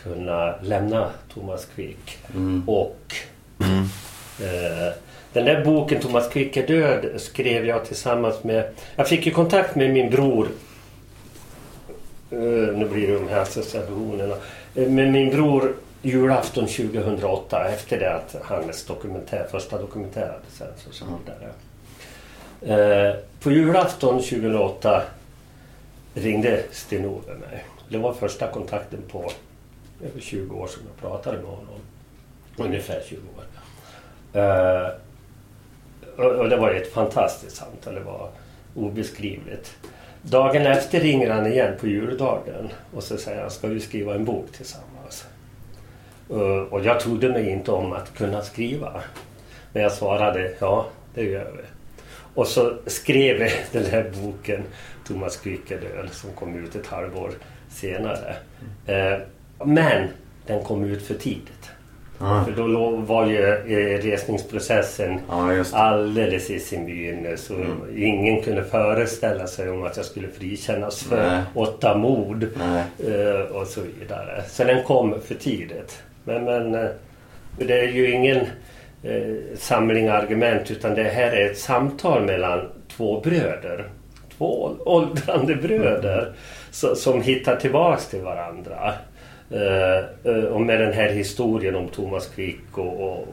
[0.03, 2.17] kunna lämna Thomas Quick.
[2.33, 2.69] Mm.
[2.69, 3.15] Och
[4.39, 4.93] eh,
[5.33, 8.69] den där boken Thomas Quick är död skrev jag tillsammans med...
[8.95, 10.47] Jag fick ju kontakt med min bror.
[12.31, 12.37] Eh,
[12.77, 14.35] nu blir det de här associationerna.
[14.75, 20.87] Eh, med min bror julafton 2008 efter det att hans dokumentär, första dokumentär hade sänts
[20.87, 21.51] och så vidare.
[22.61, 25.03] Eh, på julafton 2008
[26.13, 27.65] ringde Sten-Ove mig.
[27.89, 29.31] Det var första kontakten på
[30.03, 31.79] över 20 år som jag pratade med honom.
[32.57, 33.43] Ungefär 20 år.
[34.33, 34.89] Eh,
[36.17, 37.95] och, det var ett fantastiskt samtal.
[37.95, 38.29] Det var
[38.75, 39.77] obeskrivligt.
[40.21, 44.25] Dagen efter ringer han igen på juldagen och så säger han, ska vi skriva en
[44.25, 45.25] bok tillsammans?
[46.29, 49.01] Eh, och jag trodde mig inte om att kunna skriva.
[49.73, 51.63] Men jag svarade, ja det gör vi.
[52.33, 54.63] Och så skrev vi den här boken,
[55.07, 57.31] Thomas Quickedöl, som kom ut ett halvår
[57.69, 58.35] senare.
[58.85, 59.17] Eh,
[59.65, 60.07] men
[60.47, 61.69] den kom ut för tidigt.
[62.19, 62.45] Ja.
[62.45, 65.65] För då var ju eh, resningsprocessen det.
[65.73, 67.53] alldeles i sin begynnelse.
[67.53, 71.41] och Ingen kunde föreställa sig om att jag skulle frikännas för Nej.
[71.53, 72.83] åtta mord Nej.
[73.13, 74.43] eh, och så vidare.
[74.47, 76.03] Så den kom för tidigt.
[76.23, 76.89] Men, men eh,
[77.57, 78.45] det är ju ingen
[79.55, 83.89] samling argument utan det här är ett samtal mellan två bröder.
[84.37, 86.33] Två åldrande bröder
[86.71, 88.93] så, som hittar tillbaks till varandra.
[89.53, 89.97] Eh,
[90.33, 93.27] eh, och med den här historien om Thomas Quick och, och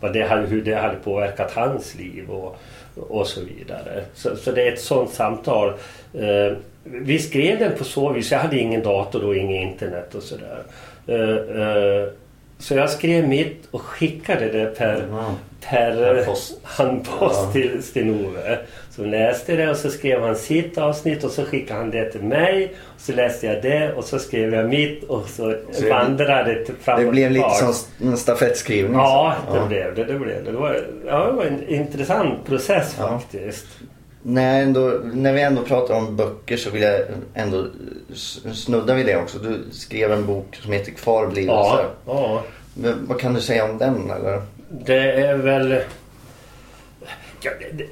[0.00, 2.56] vad det, hur det hade påverkat hans liv och,
[2.94, 4.04] och så vidare.
[4.14, 5.68] Så, så det är ett sånt samtal.
[6.14, 8.32] Eh, vi skrev den på så vis.
[8.32, 10.62] Jag hade ingen dator och inget internet och sådär.
[12.58, 15.34] Så jag skrev mitt och skickade det per, Ja.
[15.70, 16.58] per Handpost.
[16.62, 17.52] handpost Ja.
[17.52, 18.58] till Sten-Ove.
[18.90, 22.22] Så läste det och så skrev han sitt avsnitt och så skickade han det till
[22.22, 22.74] mig.
[22.94, 26.52] Och så läste jag det och så skrev jag mitt och så, Så det- vandrade
[26.54, 27.74] det fram Det och blev lite som
[28.08, 28.94] en stafettskrivning.
[28.98, 30.04] Ja, det blev det.
[30.04, 30.50] Det, blev det.
[30.50, 33.08] Det, var, ja, det var en intressant process Ja.
[33.08, 33.66] faktiskt.
[34.22, 37.00] När, ändå, när vi ändå pratar om böcker så vill jag
[37.34, 37.66] ändå
[38.54, 39.38] snudda vid det också.
[39.38, 41.54] Du skrev en bok som heter Kvarblivelser.
[41.84, 42.42] Ja, ja.
[42.74, 44.10] Men Vad kan du säga om den?
[44.10, 44.42] Eller?
[44.70, 45.80] Det är väl...
[47.42, 47.84] Ja, det,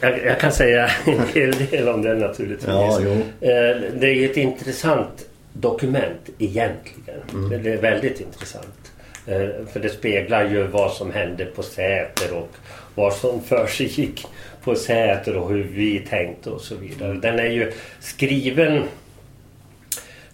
[0.00, 2.68] jag, jag kan säga en hel del om den naturligtvis.
[2.68, 3.10] Ja, jo.
[3.40, 7.20] Eh, Det är ett intressant dokument egentligen.
[7.32, 7.62] Mm.
[7.62, 8.92] Det- är väldigt intressant.
[9.26, 12.48] Eh, För det speglar ju vad som hände på Säter och
[12.94, 14.26] vad som för sig gick
[14.64, 17.12] på Säter och hur vi tänkte och så vidare.
[17.12, 18.82] Den är ju skriven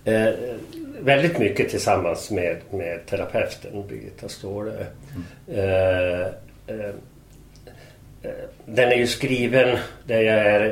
[0.05, 0.29] eh,
[1.01, 4.87] väldigt mycket tillsammans med, med terapeuten Birgitta Ståhle.
[5.49, 6.21] Eh,
[6.67, 6.91] eh,
[8.23, 8.31] eh,
[8.67, 10.67] den är ju skriven där jag är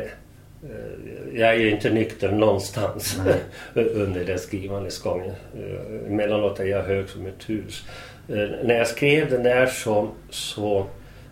[0.62, 3.20] eh, jag är ju inte nykter någonstans
[3.74, 5.26] under den skrivandes gång.
[5.26, 7.84] Eh, Emellanåt är jag hög som ett hus.
[8.64, 10.86] När jag skrev den där så, så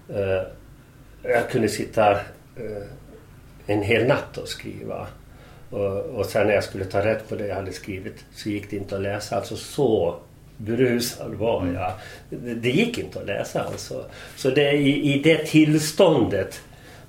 [0.08, 0.42] eh,
[1.28, 2.10] jag kunde sitta
[2.56, 2.82] eh,
[3.66, 5.06] en hel natt och skriva.
[5.70, 8.70] Och, och sen när jag skulle ta rätt på det jag hade skrivit så gick
[8.70, 9.36] det inte att läsa.
[9.36, 10.16] Alltså så
[10.56, 11.92] berusad var jag.
[12.30, 14.04] Det, det gick inte att läsa alltså.
[14.36, 16.60] Så det är i, i det tillståndet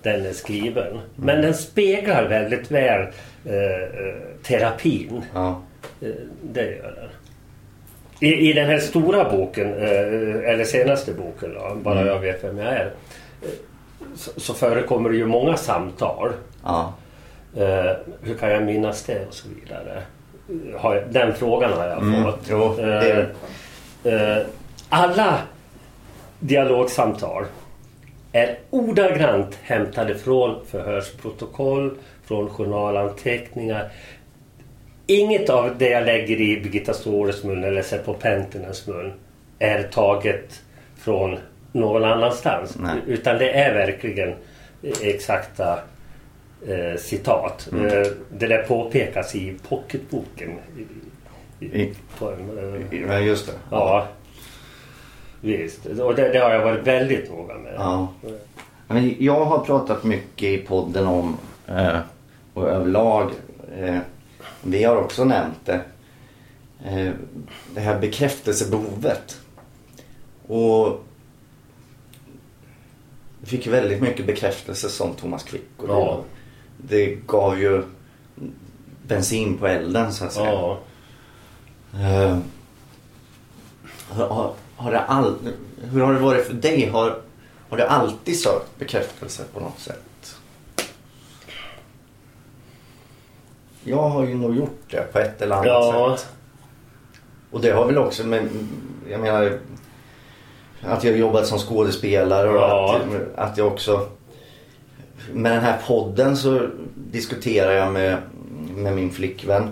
[0.02, 1.00] den är skriven.
[1.16, 3.08] Men den speglar väldigt väl
[3.46, 5.22] eh, eh, terapin.
[5.34, 5.62] Ja.
[6.02, 6.10] Eh,
[6.44, 7.10] Det gör den.
[8.30, 12.58] I, I den här stora boken, eh, eller senaste boken då, Bara jag vet vem
[12.58, 12.92] jag är.
[14.38, 16.32] Så, förekommer det ju många samtal.
[16.64, 16.94] Ja.
[17.56, 17.92] Eh,
[18.22, 20.02] hur kan jag minnas det och så vidare.
[20.78, 22.40] Har den frågan har jag Mm, fått.
[22.50, 23.30] jo, det-
[24.04, 24.46] Eh, eh,
[24.90, 25.38] alla
[26.40, 27.46] dialogsamtal
[28.32, 31.92] är ordagrant hämtade från förhörsprotokoll,
[32.26, 33.90] från journalanteckningar.
[35.08, 39.14] Inget av det jag lägger i Birgitta Ståhles mun eller Seppo Pentinens mun
[39.60, 40.62] är taget
[40.98, 41.38] från
[41.80, 42.78] någon annanstans.
[42.80, 42.96] Nej.
[43.08, 44.34] Utan det är verkligen
[45.02, 45.80] exakta
[46.68, 47.70] eh, citat.
[47.72, 47.86] Mm.
[47.86, 48.08] Eh,
[48.38, 50.50] det där påpekas i pocketboken.
[51.60, 53.54] I, i, på, eh, Ja, just det.
[53.72, 54.08] ja.
[55.42, 55.86] Visst.
[55.86, 57.74] Och det, det har jag varit väldigt noga med.
[57.78, 58.08] Ja.
[58.88, 61.98] Men jag har pratat mycket i podden om eh,
[62.54, 63.32] och överlag.
[63.80, 63.98] Eh,
[64.64, 65.82] vi har också nämnt det.
[66.86, 67.12] Eh,
[67.76, 69.38] det här bekräftelsebehovet.
[70.48, 71.04] Och
[73.48, 75.64] fick väldigt mycket bekräftelse som Thomas Quick.
[75.78, 76.24] Och det, Ja.
[76.78, 77.84] det gav ju
[79.08, 80.52] bensin på elden så att säga.
[80.52, 80.80] Ja.
[81.94, 82.38] Eh,
[84.10, 85.36] har, har det all,
[85.82, 86.90] hur har det varit för dig?
[86.90, 87.22] Har,
[87.70, 90.38] har du alltid sökt bekräftelse på något sätt?
[93.84, 96.18] Jag har ju nog gjort det på ett eller annat Ja.
[96.18, 96.28] sätt.
[97.52, 98.50] Och det har väl också med,
[99.10, 99.60] jag menar,
[100.84, 102.96] att jag har jobbat som skådespelare och Ja.
[103.36, 104.06] att, att jag också
[105.34, 108.18] med den här podden så diskuterar jag med,
[108.76, 109.70] med min flickvän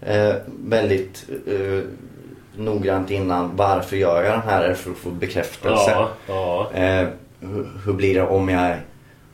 [0.00, 1.80] eh, väldigt eh,
[2.56, 4.74] noggrant innan varför gör jag den här?
[4.74, 5.90] För att få bekräftelse?
[5.90, 6.08] Ja.
[6.26, 6.70] Ja.
[6.80, 7.06] Eh,
[7.40, 8.76] hur, hur blir det om jag,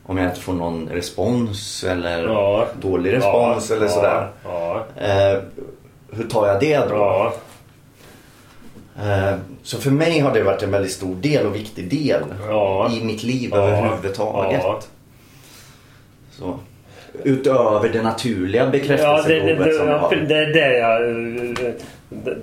[0.05, 2.67] om jag inte får någon respons eller Ja.
[2.81, 4.27] dålig respons eller sådär?
[4.95, 5.39] Eh,
[6.11, 7.33] hur tar jag det då?
[8.95, 9.29] Ja.
[9.29, 12.91] Eh, så för mig har det varit en väldigt stor del och viktig del Ja.
[12.93, 13.57] i mitt liv Ja.
[13.67, 14.61] överhuvudtaget.
[14.63, 14.81] Ja.
[16.31, 16.59] Så.
[17.23, 20.15] Utöver det naturliga Ja, det, det, bekräftelsebehovet det, som jag ja, har.
[20.15, 21.09] det är det jag
[21.67, 21.73] eh,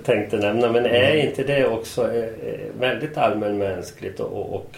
[0.05, 0.71] tänkte nämna.
[0.71, 4.75] Men är inte det också eh, eh, väldigt allmänmänskligt och, och,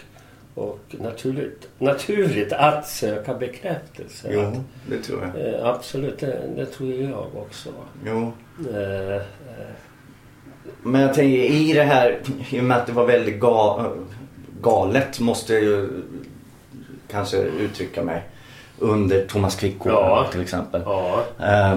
[0.54, 4.28] och naturligt, naturligt att söka bekräftelse?
[4.30, 4.54] Jo, Att,
[4.90, 5.54] det tror jag.
[5.54, 7.68] eh, absolut, det, det tror jag också.
[8.06, 8.32] Jo.
[8.74, 9.22] Eh, eh,
[10.82, 13.92] Men jag tänker i det här, i och med att det var väldigt ga,
[14.60, 15.88] galet måste jag ju
[17.10, 18.22] kanske uttrycka mig.
[18.78, 20.26] Under Thomas Quick-åren Ja.
[20.32, 20.82] till exempel.
[20.84, 21.24] ja.
[21.40, 21.76] Eh,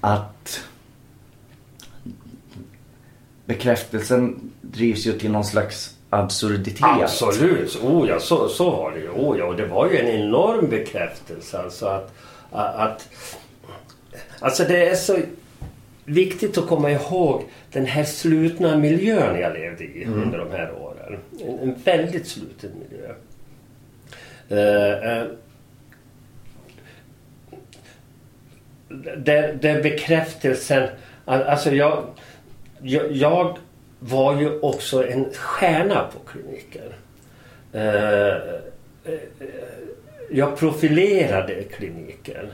[0.00, 0.60] att
[3.44, 6.82] bekräftelsen drivs ju till någon slags absurditet.
[6.82, 7.78] Absolut!
[7.82, 9.08] Oh ja, så, så var det ju.
[9.10, 11.58] Oh ja, och det var ju en enorm bekräftelse.
[11.58, 12.12] Alltså att,
[12.52, 13.08] att...
[14.40, 15.18] Alltså det är så
[16.08, 21.18] viktigt att komma ihåg den här slutna miljön jag levde i under de här åren.
[21.40, 23.14] En, en väldigt sluten miljö.
[24.48, 25.26] Eh, eh,
[29.16, 30.88] där, där bekräftelsen...
[31.24, 32.04] Alltså jag,
[32.82, 33.58] jag, jag
[33.98, 36.92] var ju också en stjärna på kliniken.
[37.72, 38.36] Eh,
[40.30, 42.46] jag profilerade kliniken.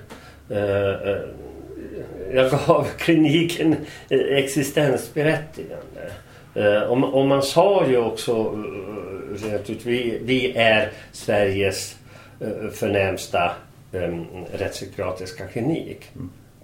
[1.95, 3.77] Eh, eh, jag gav kliniken
[4.09, 6.13] eh, existensberättigande.
[6.55, 11.97] Eh, och, och man sa ju också eh, rent ut, vi, vi är Sveriges
[12.41, 13.53] eh, förnämsta
[13.93, 14.21] eh,
[14.53, 16.11] rättspsykiatriska klinik.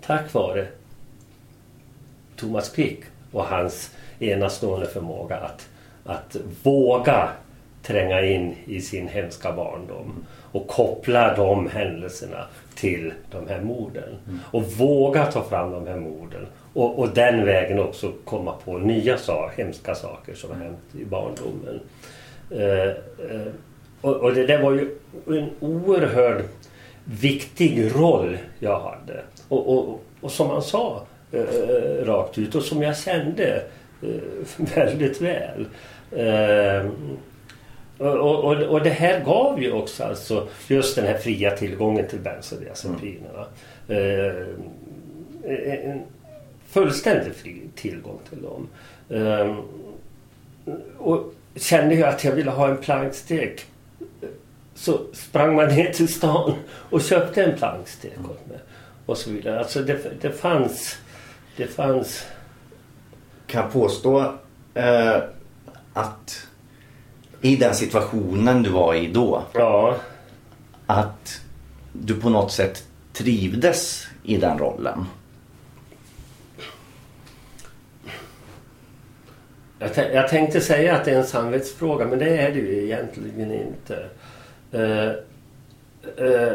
[0.00, 0.66] Tack vare
[2.36, 3.00] Thomas Quick
[3.32, 5.68] och hans enastående förmåga att,
[6.04, 7.28] att våga
[7.82, 14.16] tränga in i sin hemska barndom och koppla de händelserna till de här morden.
[14.50, 16.46] Och våga ta fram de här morden.
[16.72, 21.04] Och, och den vägen också komma på nya sa, hemska saker som har hänt i
[21.04, 21.80] barndomen.
[22.50, 22.88] Eh,
[23.30, 23.52] eh,
[24.00, 24.96] och, och det där var ju
[25.26, 26.42] en oerhörd
[27.04, 29.22] viktig roll jag hade.
[29.48, 33.62] Och, och, och som han sa eh, rakt ut och som jag kände
[34.02, 35.66] eh, väldigt väl.
[38.00, 42.18] Och, och, och det här gav ju också alltså just den här fria tillgången till
[42.18, 43.46] bensodiazepinerna.
[43.88, 44.46] Eh,
[45.44, 46.02] en
[46.68, 48.68] fullständigt fri tillgång till dem.
[49.08, 49.56] Eh,
[50.98, 53.66] och kände jag att jag ville ha en plankstek
[54.74, 56.54] så sprang man ner till stan
[56.90, 58.58] och köpte en plankstek åt mig.
[59.06, 59.58] Och så vidare.
[59.58, 60.98] Alltså det, det fanns...
[61.56, 62.26] Det fanns...
[63.46, 64.34] Kan påstå
[64.74, 65.16] eh,
[65.92, 66.46] att
[67.40, 69.96] i den situationen du var i då Ja.
[70.86, 71.40] att
[71.92, 75.04] du på något sätt trivdes i den rollen.
[79.78, 83.52] Jag, jag tänkte säga att det är en samvetsfråga men det är det ju egentligen
[83.52, 84.06] inte.
[84.72, 85.08] Eh,
[86.26, 86.52] eh,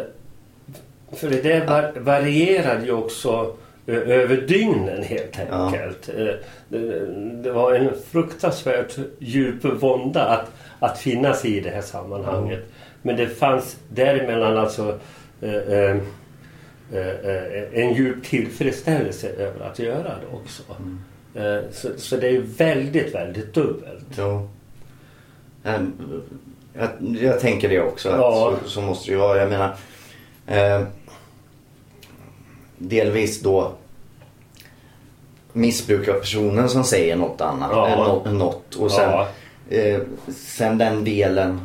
[1.11, 3.55] för det där var, varierade ju också
[3.87, 5.65] över dygnen helt Ja.
[5.65, 6.09] enkelt.
[6.09, 6.25] Eh,
[6.69, 7.05] det,
[7.43, 12.59] det var en fruktansvärt djup vånda att, att finnas i det här sammanhanget.
[13.01, 14.99] Men det fanns däremellan alltså
[15.41, 15.97] eh, eh,
[16.93, 20.63] eh, eh, en djup tillfredsställelse över att göra det också.
[21.35, 24.05] Eh, Så, så det är väldigt, väldigt dubbelt.
[24.17, 24.49] Jo.
[25.63, 25.93] Ehm,
[26.73, 26.89] Jag,
[27.21, 28.09] jag tänker det också.
[28.09, 28.53] Ja.
[28.63, 29.37] så, så måste det vara.
[29.37, 29.75] Jag menar.
[30.47, 30.81] Eh,
[32.77, 33.71] delvis då
[35.53, 37.69] missbrukarpersonen som säger något annat.
[37.73, 37.87] Ja.
[37.87, 38.75] Eller nå- något.
[38.75, 39.27] Och sen, Ja.
[39.69, 41.61] Eh, sen den delen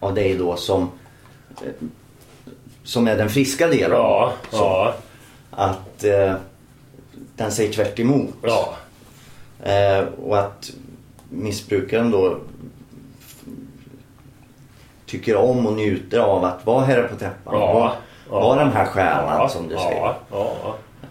[0.00, 0.90] av dig då som
[1.62, 1.86] eh,
[2.84, 3.98] som är den friska delen.
[3.98, 4.94] Ja, Så, ja,
[5.50, 6.34] Att eh,
[7.36, 8.34] den säger tvärt emot.
[8.42, 8.74] ja.
[9.62, 10.70] Eh, och att
[11.28, 12.38] missbrukaren då
[15.06, 17.54] tycker om och njuter av att vara herre på täppan.
[17.54, 17.92] Ja, vara,
[18.30, 18.40] ja.
[18.40, 20.16] vara den här stjärnan ja, som du ja,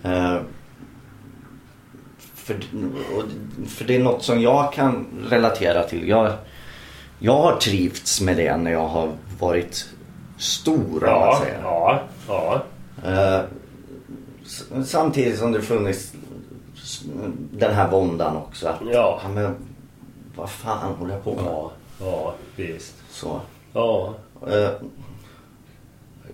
[0.01, 0.43] säger.
[2.47, 6.07] Ja, för, för det är något som jag kan relatera till.
[6.07, 6.33] Jag,
[7.19, 9.85] jag har trivts med det när jag har varit
[10.37, 11.03] stor.
[11.03, 11.59] om man ja, säger.
[11.63, 12.63] ja, ja,
[13.05, 13.41] Eh,
[14.85, 16.13] samtidigt som det funnits
[17.51, 18.67] den här våndan också.
[18.67, 19.21] Att, Ja.
[19.33, 19.55] men,
[20.35, 21.43] vad fan håller jag på med?
[21.45, 22.93] ja, ja, visst.
[23.11, 23.41] Så.
[23.73, 24.13] Ja,
[24.47, 24.69] Eh,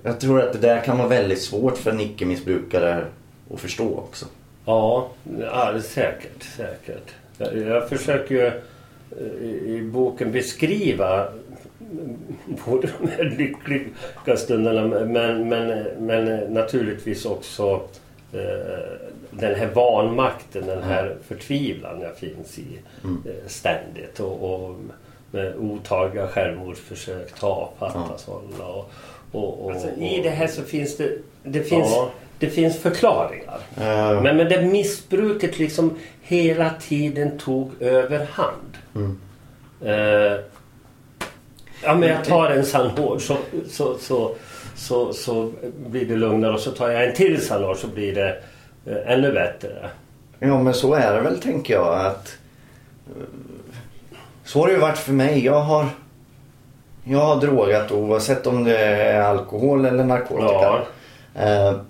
[0.03, 3.05] jag tror att det där kan vara väldigt svårt för en icke-missbrukare
[3.53, 4.25] att förstå också.
[4.65, 5.09] Ja,
[5.39, 7.13] ja säkert, säkert.
[7.37, 11.27] Jag, jag försöker ju eh, i, i boken beskriva
[12.65, 17.81] både de här lyckliga stunderna men, men, men naturligtvis också
[18.33, 24.19] eh, den här vanmakten, den här förtvivlan jag finns i eh, ständigt.
[24.19, 24.75] Och, och
[25.31, 28.17] med otaliga självmordsförsök, tafatta Ja.
[28.17, 28.65] sådana.
[28.65, 28.89] Och,
[29.31, 32.11] och, och, I det här så finns det, det, finns, Ja.
[32.41, 33.59] Det finns förklaringar.
[33.77, 38.77] Eh, Men, men det missbruket liksom hela tiden tog överhand.
[39.85, 40.39] Eh,
[41.83, 43.37] ja men jag tar en Sanhor så,
[43.69, 44.35] så, så,
[44.75, 45.51] så, så
[45.87, 48.37] blir det lugnare och så tar jag en till Sanhor så blir det
[48.85, 49.89] eh, ännu bättre.
[50.39, 52.37] Ja men så är det väl tänker jag att
[54.43, 55.45] Så har det ju varit för mig.
[55.45, 55.85] Jag har
[57.03, 60.83] Jag har drogat oavsett om det är alkohol eller narkotika.
[61.33, 61.81] Ja.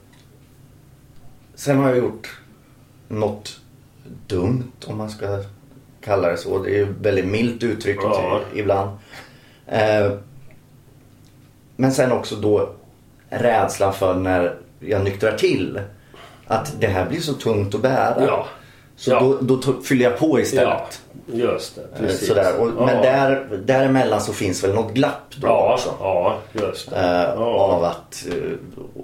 [1.61, 2.39] Sen har jag gjort
[3.07, 3.59] något
[4.27, 5.43] dumt om man ska
[6.03, 6.63] kalla det så.
[6.63, 8.41] Det är ju väldigt milt uttryckt Ja.
[8.55, 8.89] ibland.
[9.67, 10.11] Eh,
[11.75, 12.69] men sen också då
[13.29, 15.79] rädslan för när jag nyktrar till.
[16.47, 18.25] att det här blir så tungt att bära.
[18.25, 18.47] Ja.
[19.01, 19.19] Så Ja.
[19.41, 21.01] då, då fyller jag på istället.
[21.25, 21.81] Ja, just det.
[21.81, 22.27] Eh, Precis.
[22.27, 22.59] Sådär.
[22.59, 22.85] Och, ja.
[22.85, 25.89] Men där, däremellan så finns väl något glapp då Ja, också.
[25.99, 27.31] ja, just det.
[27.35, 27.43] Ja.
[27.45, 28.51] Av att, eh,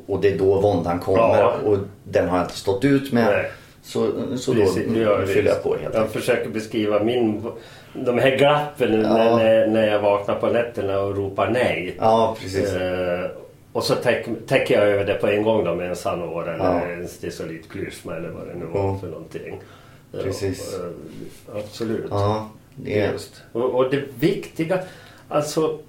[0.07, 3.25] och det är då våndan kommer och den har jag inte stått ut med.
[3.25, 3.51] Nej.
[3.83, 6.11] Så, så då Precis, fyller jag på helt Jag enkelt.
[6.13, 7.43] försöker beskriva min,
[7.93, 11.95] de här glappen när, när, när jag vaknar på nätterna och ropar nej.
[11.99, 12.73] Ja, precis.
[12.73, 13.25] Eh,
[13.73, 16.65] och så täck- täcker jag över det på en gång då med en Sanor eller
[16.65, 16.81] Ja.
[16.81, 18.97] en Stesolit Klyschma eller vad det nu var Ja.
[19.01, 19.59] för någonting.
[20.11, 20.73] Precis.
[20.73, 22.05] Eh, absolut.
[22.09, 23.11] Ja, det är...
[23.11, 23.41] Just.
[23.51, 24.79] Och, och det viktiga,
[25.29, 25.79] alltså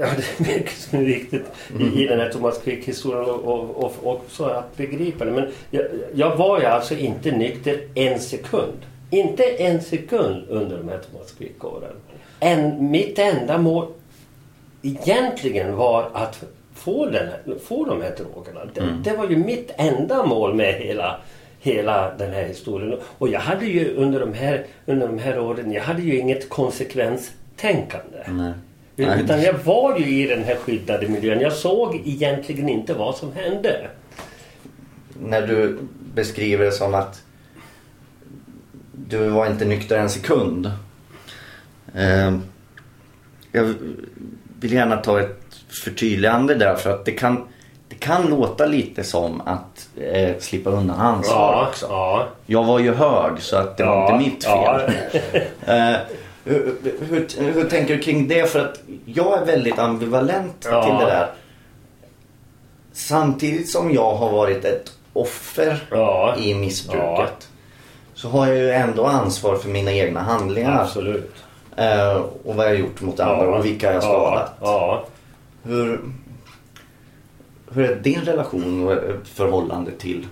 [0.00, 1.44] Ja, det är mycket som är viktigt
[1.80, 5.30] i, i den här Thomas Quick-historien och, och, och också att begripa det.
[5.30, 8.78] Men jag, jag var ju alltså inte nykter en sekund.
[9.10, 11.92] Inte en sekund under de här Thomas Quick-åren.
[12.40, 13.86] En, mitt enda mål
[14.82, 16.44] egentligen var att
[16.74, 18.60] få, den få de här drogerna.
[18.74, 21.20] Det, det var ju mitt enda mål med hela,
[21.64, 22.98] hela den här historien.
[23.18, 26.48] Och jag hade ju under de här, under de här åren, jag hade ju inget
[26.48, 28.18] konsekvenstänkande.
[28.28, 28.52] Nej.
[28.96, 31.40] Utan jag var ju i den här skyddade miljön.
[31.40, 33.88] Jag såg egentligen inte vad som hände.
[35.20, 35.78] När du
[36.14, 37.22] beskriver det som att
[38.92, 40.70] du var inte nykter en sekund.
[41.94, 42.38] Eh,
[43.52, 43.74] jag
[44.60, 47.48] vill gärna ta ett förtydligande där för att det kan,
[47.88, 51.86] det kan låta lite som att eh, slippa undan ansvar också.
[51.90, 52.26] ja.
[52.46, 54.54] Jag var ju hög så att det var inte mitt fel.
[54.54, 55.40] Ja.
[55.74, 55.96] Eh,
[56.46, 56.74] hur,
[57.08, 58.50] hur, hur tänker du kring det?
[58.50, 60.84] För att jag är väldigt ambivalent Ja.
[60.84, 61.30] till det där.
[62.92, 66.34] Samtidigt som jag har varit ett offer Ja.
[66.38, 67.02] i missbruket.
[67.18, 67.26] Ja.
[68.14, 70.80] Så har jag ju ändå ansvar för mina egna handlingar.
[70.82, 71.32] Absolut.
[71.76, 72.14] Eh,
[72.44, 74.52] och vad jag har gjort mot andra och vilka jag har skadat.
[74.60, 75.04] Ja.
[75.62, 76.00] Hur,
[77.72, 80.26] hur är din relation och eh, förhållande till,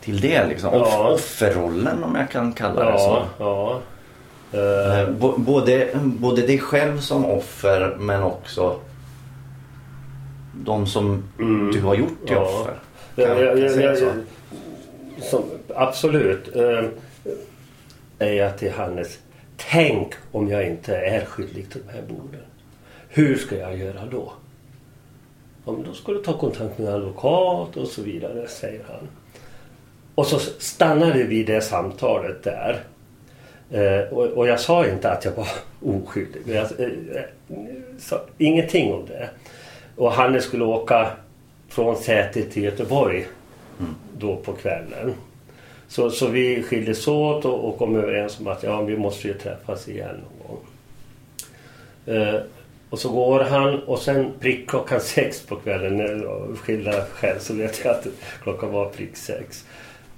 [0.00, 0.46] till det?
[0.46, 0.70] Liksom?
[0.74, 1.08] Ja.
[1.14, 3.22] Offerrollen om jag kan kalla det så.
[3.38, 3.72] Ja.
[4.52, 8.80] Eh, Eh, bo- Både, både dig själv som offer men också
[10.64, 11.22] de som
[11.72, 12.40] du har gjort till Ja.
[12.42, 12.74] offer.
[13.16, 14.04] Kan- ja, kan jag ja, så?
[14.04, 14.12] ja.
[15.30, 16.56] Som, absolut.
[16.56, 16.84] Eh,
[18.18, 19.18] är jag till Hannes.
[19.70, 22.40] Tänk om jag inte är skyldig till de här borden.
[23.08, 24.32] Hur ska jag göra då?
[25.64, 29.08] Ja, men då ska du ta kontakt med en advokat och så vidare, säger han.
[30.14, 32.80] Och så stannade vi det samtalet där.
[33.70, 35.48] Eh, och, och jag sa inte att jag var
[35.80, 36.42] oskyldig.
[36.46, 37.22] Jag, eh,
[37.98, 39.30] sa ingenting om det.
[39.96, 41.10] Och Hannes skulle åka
[41.68, 43.26] från Säter till Göteborg
[44.18, 45.14] då på kvällen.
[45.88, 49.34] Så, så vi skildes åt och, och kom överens om att ja, vi måste ju
[49.34, 50.64] träffas igen någon gång.
[52.16, 52.40] Eh,
[52.92, 57.54] och så går han och sen prick klockan sex på kvällen, jag skilda själv så
[57.54, 58.06] vet jag att
[58.42, 59.64] klockan var prick sex.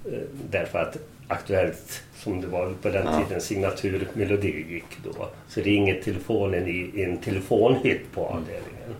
[0.05, 0.19] Eh,
[0.51, 0.97] därför att
[1.27, 3.23] Aktuellt som det var på den Ja.
[3.23, 5.27] tiden signaturmelodi gick då.
[5.47, 8.95] Så ringer telefonen i, en telefonhytt på avdelningen.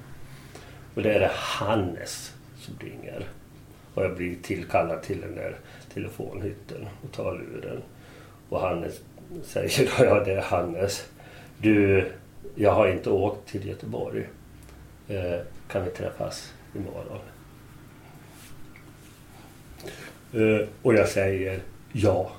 [0.95, 3.25] Och det är det Hannes som ringer.
[3.93, 5.55] Och jag blir tillkallad till den där
[5.93, 7.81] telefonhytten och tar luren.
[8.49, 8.99] Och Hannes
[9.43, 11.05] säger då, ja det är Hannes.
[11.57, 12.05] Du,
[12.55, 14.27] jag har inte åkt till Göteborg.
[15.07, 17.19] Eh, kan vi träffas imorgon?
[20.33, 21.59] Eh, och jag säger
[21.91, 22.31] ja,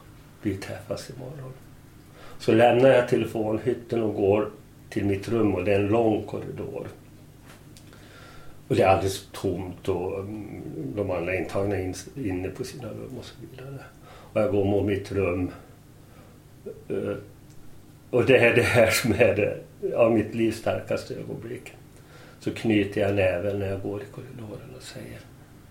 [0.42, 1.52] vi träffas imorgon.
[2.38, 4.50] Så lämnar jag telefonhytten och går
[4.90, 6.86] till mitt rum och det är en lång korridor.
[8.68, 10.62] Och det är alldeles tomt och mm,
[10.96, 13.78] de andra intagna är inne på sina rum och så vidare.
[14.32, 15.50] Och jag går mot mitt rum.
[16.88, 17.16] Eh,
[18.10, 19.58] och det är det här som är det,
[19.94, 21.72] av mitt livs starkaste ögonblick.
[22.40, 25.20] Så knyter jag näven när jag går i korridoren och säger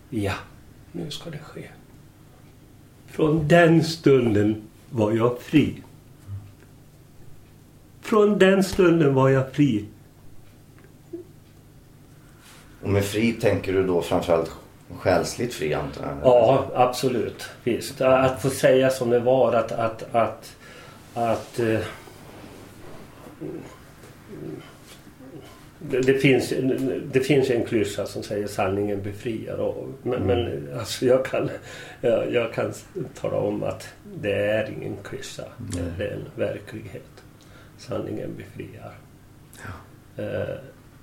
[0.09, 0.33] Ja,
[0.91, 1.63] nu ska det ske.
[3.07, 5.83] Från den stunden var jag fri.
[8.01, 9.85] Från den stunden var jag fri.
[12.81, 14.51] Och med fri tänker du då framförallt
[14.99, 16.17] själsligt fri antar jag?
[16.23, 17.49] Ja, absolut.
[17.63, 18.01] Visst.
[18.01, 19.71] Att få säga som det var att...
[19.71, 20.55] att, att,
[21.13, 21.79] att eh,
[25.79, 26.53] det, det, finns,
[27.11, 29.57] det finns en klyscha som säger sanningen befriar.
[29.57, 31.49] Och, men, men alltså jag, kan,
[32.01, 32.73] jag, jag kan
[33.21, 35.43] tala om att det är ingen klyscha.
[35.57, 37.23] Det, det är en verklighet.
[37.77, 38.93] Sanningen befriar.
[40.17, 40.55] Eh,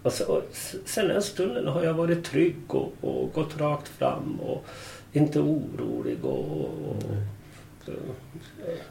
[0.02, 0.42] och, så, och
[0.84, 4.64] sen den stunden har jag varit trygg och, och gått rakt fram och
[5.12, 6.24] inte orolig.
[6.24, 7.02] Och, och,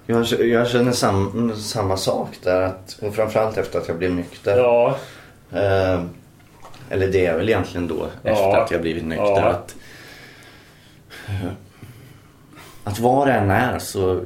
[0.06, 2.62] Jag, jag känner sam, samma sak där.
[2.62, 4.58] Att, och framförallt efter att jag blev nykter.
[4.58, 4.98] ja,
[5.54, 6.04] Eh,
[6.90, 8.62] eller det är väl egentligen då efter Ja.
[8.64, 9.26] att jag blivit nykter.
[9.26, 9.44] Ja.
[9.50, 9.76] Att,
[12.84, 14.22] att vad det än är så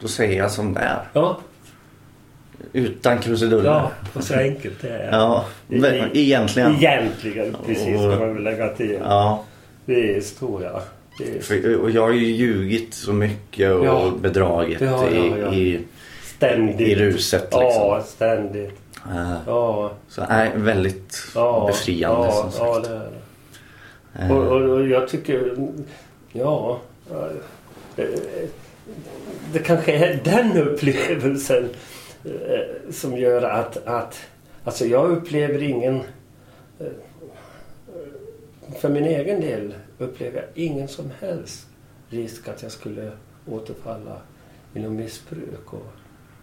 [0.00, 1.02] då säger jag som det är.
[1.12, 1.38] Ja,
[2.72, 3.70] Utan krusiduller.
[3.70, 5.10] ja och så enkelt det är.
[5.12, 5.44] Ja,
[6.12, 6.74] egentligen.
[6.74, 7.84] Egentligen, precis.
[7.98, 8.98] Ska man väl lägga till.
[9.04, 9.44] Ja,
[9.84, 10.80] Visst, tror jag.
[11.80, 14.12] Och jag har ju ljugit så mycket och Ja.
[14.20, 15.52] bedragit Ja, ja.
[15.54, 15.80] I, i,
[16.36, 16.80] Ständigt.
[16.88, 17.60] i ruset liksom.
[17.62, 18.72] Ja, ständigt.
[19.10, 21.16] Eh, Ja, Så nej, väldigt
[21.66, 22.84] befriande som sagt.
[22.88, 23.00] Det
[24.12, 24.22] det.
[24.24, 25.56] Eh, Och, och, och jag tycker,
[26.32, 26.80] ja.
[27.96, 28.08] Det,
[29.52, 31.68] det kanske är den upplevelsen
[32.24, 34.20] eh, som gör att, att
[34.64, 35.94] alltså jag upplever ingen
[36.80, 36.86] eh,
[38.80, 41.66] för min egen del upplever jag ingen som helst
[42.10, 43.10] risk att jag skulle
[43.46, 44.20] återfalla
[44.74, 45.72] i något missbruk.
[45.72, 45.92] Och,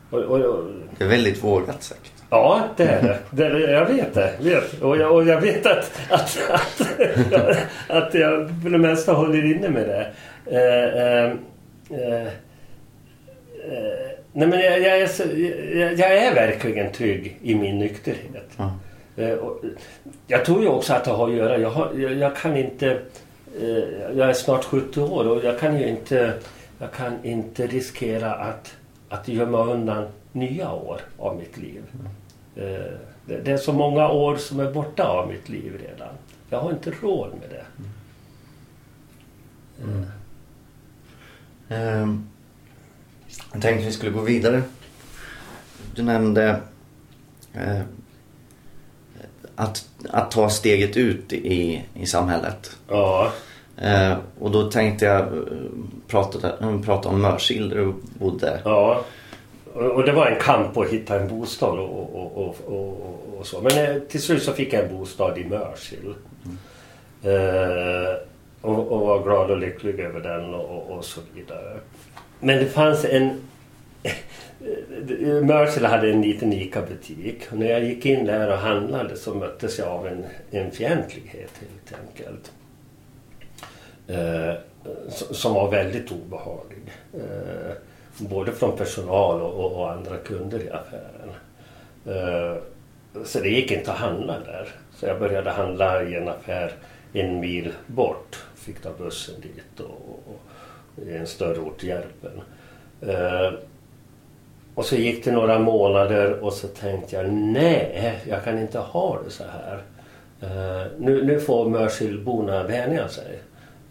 [0.10, 0.66] och, och, och,
[0.98, 2.14] Det är väldigt vågat sagt.
[2.30, 3.20] Ja, det är det.
[3.32, 4.34] det är, jag vet det.
[4.42, 4.82] Vet.
[4.82, 6.88] Och, jag, och jag vet att, att, att,
[7.32, 7.56] jag,
[7.88, 10.12] att jag för det mesta håller inne med det.
[10.46, 11.32] Eh, eh,
[12.00, 18.58] eh, eh, nej men jag, jag, är jag, är verkligen trygg i min nykterhet.
[19.42, 19.62] Och
[20.28, 21.58] jag tror ju också att det har att göra...
[21.58, 23.02] Jag, har, jag kan inte...
[23.58, 26.40] Eh, jag är snart 70 år och jag kan ju inte...
[26.82, 28.76] Jag kan inte riskera att,
[29.10, 31.84] att gömma undan nya år av mitt liv.
[32.56, 32.64] Eh,
[33.26, 36.14] det, det är så många år som är borta av mitt liv redan.
[36.50, 37.66] Jag har inte råd med det.
[39.84, 39.94] Mm.
[39.94, 40.06] Mm.
[41.70, 42.30] Ehm,
[43.54, 44.62] Jag tänkte vi skulle gå vidare.
[45.96, 46.62] Du nämnde
[47.54, 47.82] eh,
[49.56, 52.78] att, att ta steget ut i, i samhället.
[52.88, 53.32] Ja,
[53.82, 55.28] Eh, och då tänkte jag eh,
[56.08, 58.62] prata, eh, prata om Mörsil där du bodde.
[58.66, 59.04] ja.
[59.74, 63.62] Och, det var en kamp att hitta en bostad och, och, och, och, så.
[63.62, 66.14] Men eh, till slut så fick jag en bostad i Mörsil.
[67.24, 68.16] Eh,
[68.62, 71.78] och, och var glad och lycklig över den och så vidare.
[72.40, 73.42] Men det fanns en...
[75.44, 77.52] Mörsil hade en liten ICA-butik.
[77.52, 82.00] När jag gick in där och handlade så möttes jag av en, en fientlighet helt
[82.02, 82.52] enkelt.
[84.08, 84.54] Eh,
[85.32, 86.84] som var väldigt obehaglig.
[87.14, 87.74] Eh,
[88.18, 91.30] både från personal och, och, och andra kunder i affären.
[92.06, 92.62] Eh,
[93.26, 94.68] så det gick inte att handla där.
[94.96, 96.74] Så jag började handla i en affär
[97.14, 98.44] en mil bort.
[98.56, 102.42] Fick ta bussen dit och, och, och i en större ort, Järpen.
[103.02, 103.54] Eh,
[104.80, 109.22] och så gick det några månader och så tänkte jag nej, jag kan inte ha
[109.26, 109.84] det så här.
[110.44, 113.40] Uh, nu, nu får Mörsilborna vänja sig.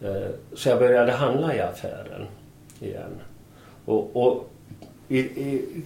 [0.04, 2.26] Uh, så jag började handla i affären
[2.80, 3.20] igen.
[3.84, 4.50] Och, och
[5.08, 5.84] i, i,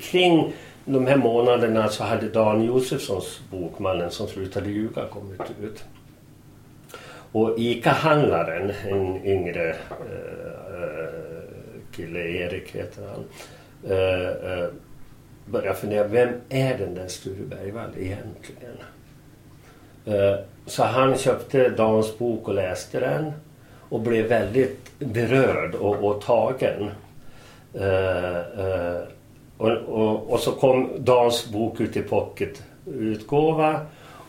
[0.00, 0.52] kring
[0.84, 5.84] de här månaderna så hade Dan Josefssons bok Mannen som slutade ljuga kommit ut.
[7.32, 9.76] Och ICA-handlaren, en yngre uh,
[11.96, 13.24] kille, Erik heter han,
[13.84, 14.68] eh, eh
[15.46, 18.76] börja började fundera, vem är den där Sture Bergvall egentligen?
[20.04, 23.32] Eh, så han köpte Dans bok och läste den
[23.88, 26.90] och blev väldigt berörd och, och tagen.
[27.74, 29.00] Eh, eh,
[29.56, 33.80] och, och, och så kom Dans bok ut i pocketutgåva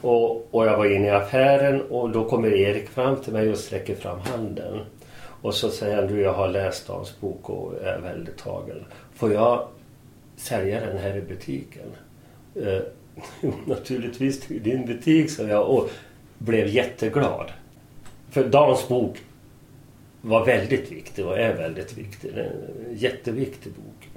[0.01, 3.57] och, och jag var inne i affären och då kommer Erik fram till mig och
[3.57, 4.79] sträcker fram handen.
[5.41, 8.85] Och så säger han, du jag har läst Dans bok och är väldigt tagen.
[9.17, 9.67] Får jag
[10.35, 11.87] sälja den här i butiken?
[12.55, 12.79] Eh,
[13.41, 15.89] Jo, naturligtvis till din butik, sa jag och
[16.37, 17.51] blev jätteglad.
[18.29, 19.17] För Dans bok
[20.21, 22.31] var väldigt viktig och är väldigt viktig.
[22.33, 22.51] Det är
[22.89, 24.09] en jätteviktig bok.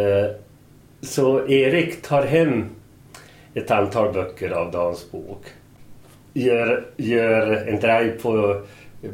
[0.00, 0.30] Eh,
[1.00, 2.64] Så Erik tar hem
[3.54, 5.44] ett antal böcker av Dans bok.
[6.32, 8.62] Gör, gör en drive på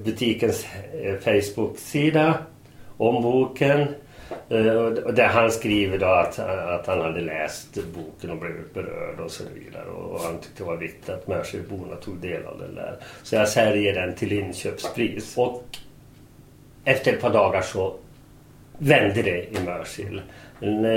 [0.05, 0.67] butikens
[1.03, 2.39] eh, Facebook-sida
[2.97, 3.87] om boken.
[4.31, 9.31] Eh, där han skriver då att, att han hade läst boken och blivit berörd och
[9.31, 9.89] så vidare.
[9.89, 12.97] Och han tyckte det var viktigt att Mörsilborna tog del av den där.
[13.23, 15.37] Så jag säljer den till inköpspris.
[15.37, 15.65] Och
[16.85, 17.97] efter ett par dagar så
[18.79, 20.23] vände det i Mörsil.
[20.61, 20.91] När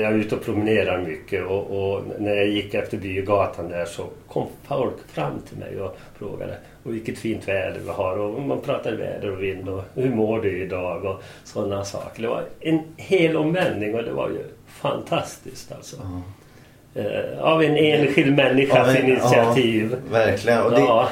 [0.00, 4.06] Jag är ute och promenerar mycket och, och när jag gick efter bygatan där så
[4.28, 8.60] kom folk fram till mig och frågade och vilket fint väder vi har och man
[8.60, 12.22] pratade väder och vind och hur mår du idag och sådana saker.
[12.22, 15.96] Det var en hel omvändning och det var ju fantastiskt alltså.
[16.94, 19.90] Eh, av en enskild människas en- initiativ.
[19.92, 20.62] Ja, verkligen.
[20.62, 21.08] Och det är Ja,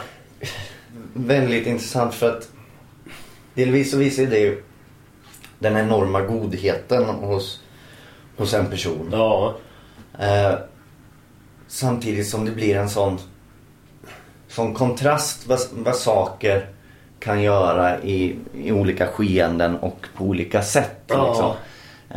[1.15, 2.49] väldigt intressant för att
[3.55, 4.63] delvis så visar det ju
[5.59, 7.63] den enorma godheten hos,
[8.37, 9.09] hos en person.
[9.13, 9.55] ja,
[10.19, 10.55] Eh,
[11.69, 13.19] samtidigt som det blir en sån,
[14.49, 16.67] sån kontrast vad, vad saker
[17.19, 21.03] kan göra i, i olika skeenden och på olika sätt.
[21.07, 21.29] Ja.
[21.29, 21.53] Liksom.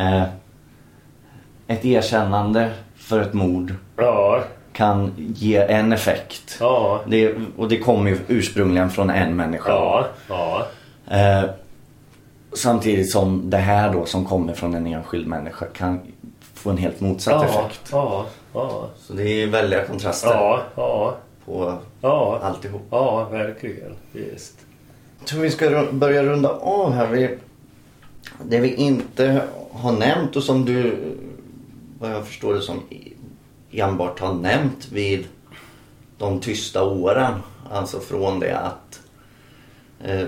[0.05, 0.23] Eh,
[1.67, 4.43] ett erkännande för ett mord Ja,
[4.73, 6.57] kan ge en effekt.
[6.59, 9.71] ja, Det, och det kommer ju ursprungligen från en människa.
[11.07, 11.43] Eh,
[12.53, 15.99] samtidigt som det här då som kommer från en enskild människa kan
[16.53, 17.81] få en helt motsatt Ja, effekt.
[17.91, 22.81] ja, ja, Så det är väldiga kontraster ja, ja, på ja, alltihop.
[22.89, 23.95] ja, verkligen.
[24.11, 24.55] Visst.
[25.19, 27.07] Jag tror vi ska börja runda av här.
[27.07, 27.37] Vi,
[28.43, 30.97] det vi inte har nämnt och som du,
[31.99, 32.79] vad jag förstår det som,
[33.71, 35.25] enbart har nämnt vid
[36.17, 37.33] de tysta åren.
[37.71, 38.99] Alltså från det att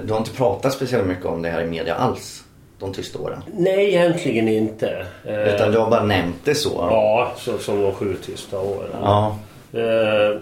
[0.05, 2.43] du har inte pratat speciellt mycket om det här i media alls.
[2.79, 3.41] De tysta åren.
[3.57, 5.05] Nej, egentligen inte.
[5.25, 6.69] Eh, Utan du har bara nämnt det så.
[6.75, 8.89] Ja, så, som de sju tysta åren.
[9.01, 9.37] Ja.
[9.73, 10.39] Eh,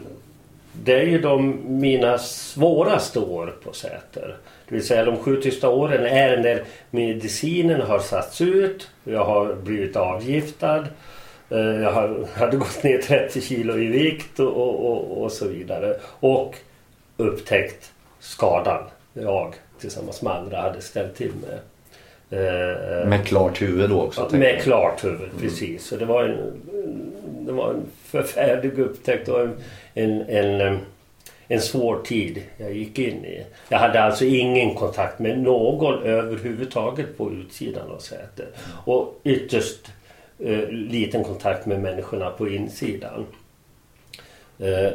[0.83, 4.37] Det är ju de mina svåraste år på Säter.
[4.69, 8.87] Det vill säga de sju tysta åren är när medicinen har satts ut.
[9.03, 10.85] Jag har blivit avgiftad.
[11.49, 15.95] eh, Jag har- hade gått ner 30 kilo i vikt och, och, och så vidare.
[16.19, 16.55] Och
[17.17, 18.83] upptäckt skadan
[19.13, 21.59] jag tillsammans med andra hade ställt till med.
[22.31, 24.29] Eh, Med klart huvud då också.
[24.31, 24.61] Med jag.
[24.61, 25.85] klart huvud, precis.
[25.85, 26.61] Så det var en,
[27.45, 29.53] det var en förfärlig upptäckt och en,
[29.93, 30.77] en, en, em,
[31.47, 33.45] en svår tid jag gick in i.
[33.69, 38.47] Jag hade alltså ingen kontakt med någon överhuvudtaget på utsidan av Säter.
[38.85, 39.91] Och ytterst
[40.39, 43.25] eh, liten kontakt med människorna på insidan.
[44.59, 44.91] Eh,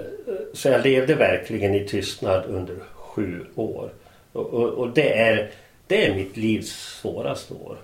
[0.52, 3.90] så jag levde verkligen i tystnad under sju år.
[4.34, 5.50] Och, och, och det, är,
[5.86, 7.76] det är mitt livs svåraste år.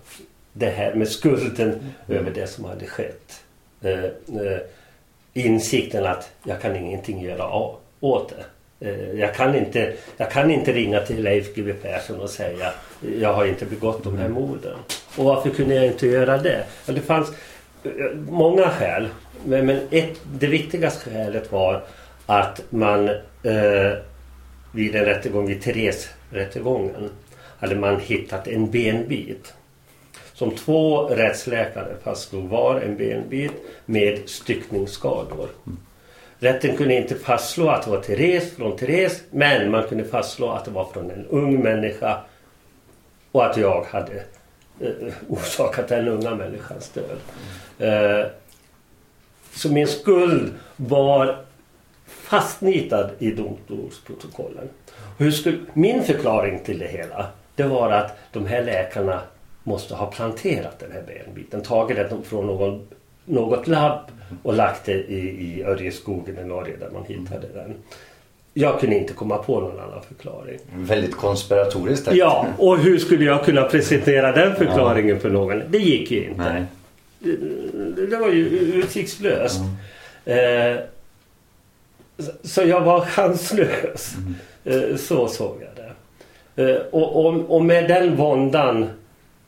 [0.53, 3.43] Det här med skulden över det som hade skett.
[3.83, 4.61] Eh, eh,
[5.33, 8.45] insikten att jag kan ingenting göra av, åt det.
[8.81, 12.73] Eh, jag, kan inte, jag kan inte ringa till Leif GW Persson och säga
[13.21, 14.77] jag har inte begått de här morden.
[15.17, 16.65] Och varför kunde jag inte göra det?
[16.87, 17.29] Det fanns
[17.85, 17.91] eh,
[18.29, 19.09] många skäl.
[19.45, 21.83] Men, ett, det viktigaste skälet var
[22.27, 23.09] att man
[23.43, 23.93] eh,
[24.73, 25.63] vid en rättegång, vid
[26.31, 27.11] rättegången
[27.59, 29.55] hade man hittat en benbit.
[30.33, 33.53] Som två rättsläkare fastslog var en benbit
[33.87, 35.49] med styckningsskador.
[36.39, 40.65] Rätten kunde inte fastslå att det var Therese från Therese men man kunde fastslå att
[40.65, 42.21] det var från en ung människa
[43.33, 44.25] och att jag hade
[44.81, 47.19] eh, orsakat den unga människans död.
[47.79, 48.27] Eh,
[49.55, 51.45] så min skuld var
[52.31, 54.69] fastnitad i domstolsprotokollen.
[55.19, 59.21] Hur skulle, min förklaring till det hela det var att de här läkarna
[59.63, 61.63] måste ha planterat den här benbiten.
[61.63, 62.87] Tagit den från någon,
[63.25, 64.01] något labb
[64.43, 67.75] och lagt det i, i Örjeskogen i Norge där man hittade den.
[68.55, 70.59] Jag kunde inte komma på någon annan förklaring.
[70.75, 72.07] Väldigt konspiratoriskt.
[72.07, 72.15] här.
[72.15, 75.63] Ja, och hur skulle jag kunna presentera den förklaringen för någon?
[75.69, 76.43] Det gick ju inte.
[76.43, 76.65] Nej.
[77.97, 79.61] Det, det var ju utsiktslöst.
[80.25, 80.77] Eh,
[82.43, 84.15] så- jag var chanslös.
[84.65, 85.93] Eh, så såg jag det.
[86.73, 88.91] Eh, och, och, och med den våndan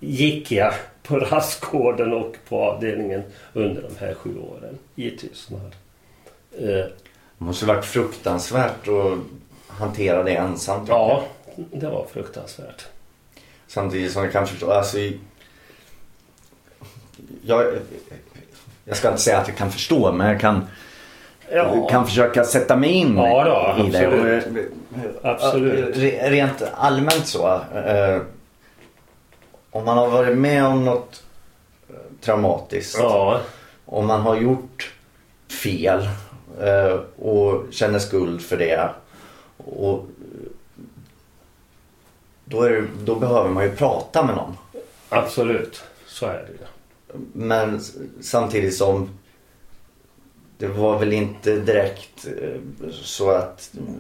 [0.00, 3.22] gick jag på rastgården och på avdelningen
[3.52, 5.74] under de här sju åren i tystnad.
[6.58, 6.90] Eh, Det
[7.38, 9.18] måste varit fruktansvärt att
[9.68, 10.86] hantera det ensam.
[10.86, 11.08] tror jag.
[11.10, 11.24] ja,
[11.72, 12.86] det var fruktansvärt.
[13.66, 14.70] Samtidigt som jag kan förstå.
[14.70, 14.98] Alltså,
[17.44, 17.74] jag,
[18.84, 20.66] jag ska inte säga att jag kan förstå men jag kan,
[21.51, 23.44] Ja, kan försöka sätta mig in Ja
[23.77, 23.98] då, i det.
[24.09, 24.47] absolut.
[25.23, 25.97] Och, absolut.
[25.97, 27.60] Re- Rent allmänt så.
[27.86, 28.20] Eh,
[29.70, 31.23] om man har varit med om något
[31.90, 32.98] eh, traumatiskt.
[32.98, 33.40] Ja,
[33.86, 34.93] Om man har gjort
[35.62, 36.09] fel
[36.62, 38.90] eh, och känner skuld för det.
[39.56, 40.06] Och,
[42.44, 44.56] då, är det, då behöver man ju prata med någon.
[45.09, 45.82] absolut.
[46.06, 46.59] Så är det ju.
[47.32, 47.81] Men
[48.20, 49.10] samtidigt som
[50.62, 53.94] det var väl inte direkt eh, så att mm,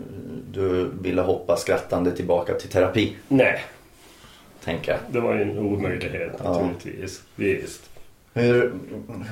[0.52, 3.16] du ville hoppa skrattande tillbaka till terapi.
[3.28, 3.64] Nej,
[4.64, 5.00] Tänker jag.
[5.10, 6.50] det var ju en omöjlighet Ja.
[6.52, 7.22] naturligtvis.
[7.36, 7.90] Visst.
[8.34, 8.72] Hur,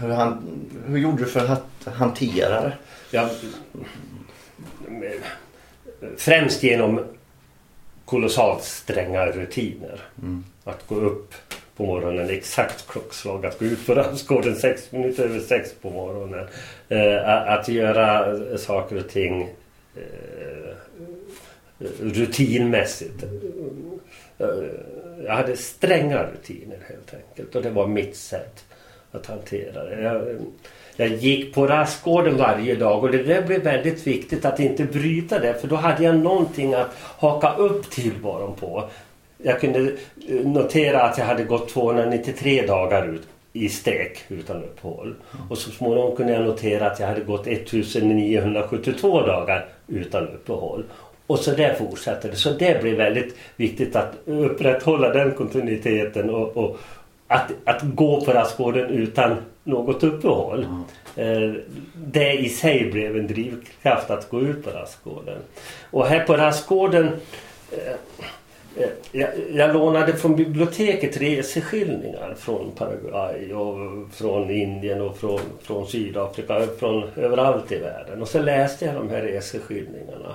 [0.00, 2.72] hur, han, hur gjorde du för att hantera det?
[3.10, 3.28] Jag,
[6.16, 7.04] främst genom
[8.04, 10.00] kolossalt stränga rutiner.
[10.64, 11.34] Att gå upp
[11.76, 16.46] på morgonen, exakt klockslag, att gå ut på rastgården sex minuter över sex på morgonen.
[16.88, 19.48] Eh, att göra eh, saker och ting
[19.96, 20.74] eh,
[22.00, 23.24] rutinmässigt.
[24.38, 24.48] Eh,
[25.24, 28.64] jag hade stränga rutiner helt enkelt och det var mitt sätt
[29.12, 30.02] att hantera det.
[30.02, 30.22] Jag,
[30.96, 35.38] jag gick på rastgården varje dag och det där blev väldigt viktigt att inte bryta
[35.38, 38.88] det för då hade jag någonting att haka upp tillvaron på.
[39.42, 39.78] Jag kunde
[40.28, 43.22] eh, notera att jag hade gått 293 dagar ut
[43.52, 45.14] i stek utan uppehåll.
[45.50, 50.84] Och så småningom kunde jag notera att jag hade gått 1972 dagar utan uppehåll.
[51.26, 52.36] Och så där fortsatte det.
[52.36, 56.78] Så det blev väldigt viktigt att upprätthålla den kontinuiteten och, och
[57.26, 60.66] att, att gå på rastgården utan något uppehåll.
[61.14, 61.60] Mm.
[61.94, 65.38] Det i sig blev en drivkraft att gå ut på rastgården.
[65.90, 67.08] Och här på rastgården
[67.72, 67.94] eh,
[68.76, 73.76] Eh, jag, jag lånade från biblioteket reseskildringar från Paraguay och
[74.12, 78.22] från Indien och från, från Sydafrika, från överallt i världen.
[78.22, 80.34] Och så läste jag de här reseskildringarna.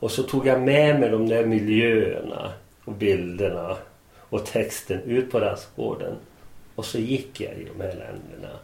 [0.00, 2.52] Och så tog jag med mig de där miljöerna
[2.84, 3.76] och bilderna
[4.18, 6.14] och texten ut på rastgården.
[6.74, 8.54] Och så gick jag i de här länderna.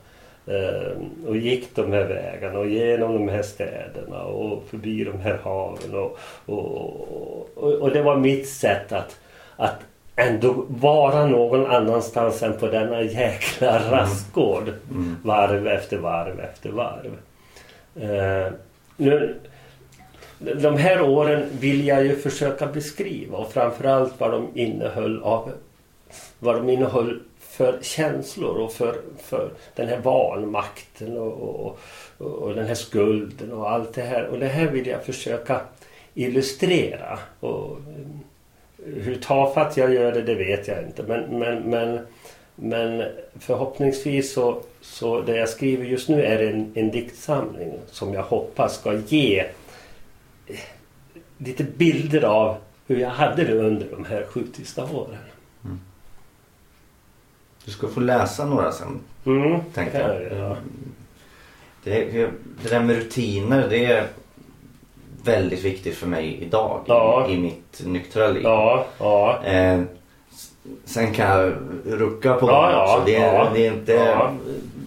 [0.49, 0.97] Uh,
[1.27, 5.95] och gick de här vägarna och genom de här städerna och förbi de här haven.
[5.95, 9.17] Och, och, och, och det var mitt sätt att,
[9.57, 9.81] att
[10.17, 13.91] ändå vara någon annanstans än på denna jäkla mm.
[13.91, 14.73] rastgård.
[14.91, 15.17] Mm.
[15.23, 17.13] Varv efter varv efter varv.
[18.03, 18.53] Uh,
[18.97, 19.35] nu,
[20.39, 25.53] de här åren vill jag ju försöka beskriva och framförallt vad de innehöll av
[26.39, 27.21] vad de innehöll
[27.57, 31.79] för känslor och för, för den här vanmakten och, och,
[32.19, 34.27] och, den här skulden och allt det här.
[34.27, 35.61] Och det här vill jag försöka
[36.15, 37.19] illustrera.
[37.41, 41.03] Och eh, hur tafatt jag gör det, det vet jag inte.
[41.03, 42.07] Men, men, men,
[42.55, 43.05] men
[43.41, 48.79] förhoppningsvis så, så det jag skriver just nu är en, en diktsamling som jag hoppas
[48.81, 49.41] ska ge
[50.47, 50.57] eh,
[51.39, 52.57] lite bilder av
[52.87, 55.19] hur jag hade det under de här sju tysta åren.
[57.65, 57.71] Mm.
[57.71, 59.01] Du ska få läsa några sen.
[59.27, 60.39] Mm, tänkte jag.
[60.39, 60.57] Ja.
[61.85, 62.05] Det,
[62.63, 64.07] det där med rutiner det är
[65.25, 67.27] väldigt viktigt för mig idag ja.
[67.29, 68.43] i, i, mitt nyktra liv.
[68.43, 69.45] Ja, ja.
[69.45, 69.81] Eh,
[70.85, 71.53] sen kan jag
[71.85, 73.03] rucka på ja, dem också.
[73.07, 74.19] Det är, det, är inte,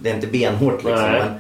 [0.02, 1.12] det är inte benhårt liksom.
[1.12, 1.40] Men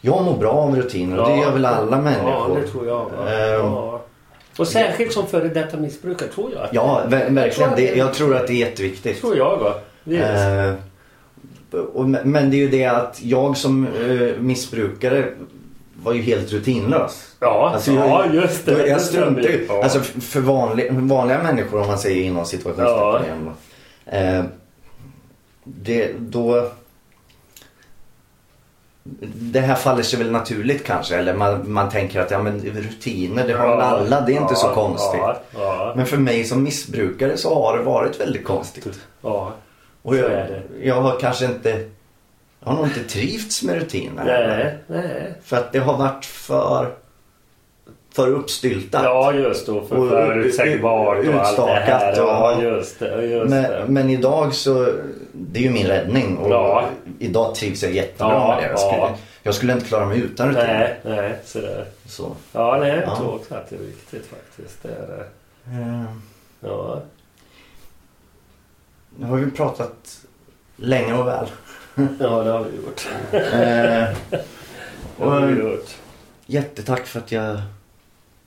[0.00, 2.30] jag mår bra av rutiner och det gör väl alla människor.
[2.30, 3.10] Ja, det tror jag.
[3.56, 3.90] Eh,
[4.56, 6.68] och särskilt som före detta missbrukare tror jag.
[6.72, 7.36] Ja, verkligen.
[7.36, 9.20] Jag tror, det, jag tror att det är jätteviktigt.
[9.20, 9.74] tror jag va.
[10.04, 10.74] Eh,
[11.92, 15.32] och, men det är ju det att jag som eh, missbrukare
[16.02, 17.36] var ju helt rutinlös.
[17.40, 18.86] Ja, alltså jag, ja just det.
[18.86, 19.66] Jag struntar ju.
[19.68, 19.82] Ja.
[19.82, 23.50] Alltså för vanliga, vanliga människor om man säger inom situationstecken.
[24.04, 24.12] Ja.
[24.12, 24.44] Eh,
[25.64, 26.70] det, då
[29.34, 33.46] det här faller sig väl naturligt kanske eller man, man tänker att ja, men rutiner
[33.46, 35.20] det har ja, alla, det är inte ja, så konstigt.
[35.96, 39.00] Men för mig som missbrukare så har det varit väldigt konstigt.
[39.22, 39.52] Ja,
[40.02, 40.46] och jag,
[40.82, 41.88] jag har kanske inte
[42.60, 44.24] jag har nog inte trivts med rutiner.
[44.24, 45.34] Nej, nej.
[45.42, 46.94] För att det har varit för
[48.14, 49.04] för uppstyltat.
[49.04, 52.16] Ja just det, för förutsägbart och, och allt det här.
[52.16, 53.84] Ja, just det, just men, det.
[53.88, 54.92] men idag så,
[55.32, 56.84] det är ju min räddning och ja.
[57.18, 58.68] idag trivs jag jättebra ja, med det.
[58.70, 59.16] Jag skulle, ja.
[59.42, 60.98] jag skulle inte klara mig utan rutiner.
[61.04, 61.84] Nej, nej, sådär.
[62.06, 62.36] Så.
[62.52, 64.82] Ja, nej, jag tror också att det är viktigt faktiskt.
[64.82, 65.26] Det är det.
[65.76, 66.06] Mm.
[66.60, 67.00] Ja.
[69.18, 70.26] Nu har vi pratat
[70.76, 71.46] länge och väl.
[72.18, 73.08] ja, det har vi gjort.
[73.32, 74.38] eh,
[75.18, 75.96] och, har vi gjort.
[76.46, 77.60] Jättetack för att jag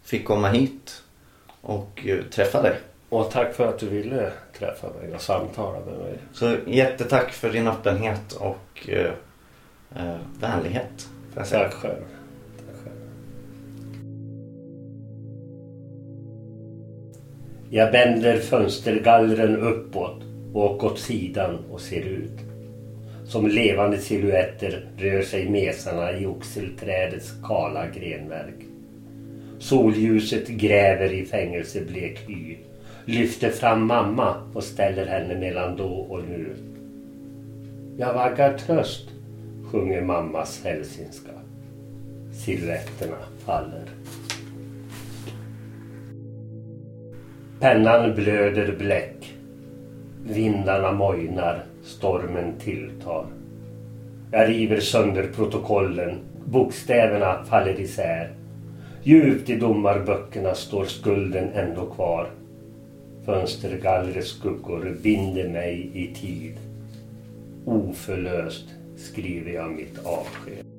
[0.03, 1.03] fick komma hit
[1.61, 2.79] och eh, träffa dig.
[3.09, 6.17] Och tack för att du ville träffa mig och samtala med mig.
[6.33, 9.11] Så jättetack för din öppenhet och eh,
[9.95, 11.09] eh, vänlighet.
[11.35, 11.73] Tack själv.
[11.73, 12.95] Tack själv.
[17.69, 20.23] Jag vänder fönstergallren uppåt
[20.53, 22.39] och åt sidan och ser ut.
[23.25, 28.55] Som levande siluetter rör sig mesarna i oxelträdets kala grenverk.
[29.59, 32.57] Solljuset gräver i fängelseblek hy.
[33.05, 36.55] Lyfter fram mamma och ställer henne mellan då och nu.
[37.97, 39.09] Jag vaggar tröst,
[39.71, 41.31] sjunger mammas hälsinska.
[42.33, 43.85] Silhuetterna faller.
[47.59, 49.32] Pennan blöder bläck.
[50.25, 53.25] Vindarna mojnar, stormen tilltar.
[54.31, 58.31] Jag river sönder protokollen, bokstäverna faller isär.
[59.03, 62.29] Djupt i domarböckerna står skulden ändå kvar.
[63.25, 66.57] Fönstergallrets skuggor binder mig i tid.
[67.65, 68.65] Oförlöst
[68.97, 70.72] skriver jag mitt avsked.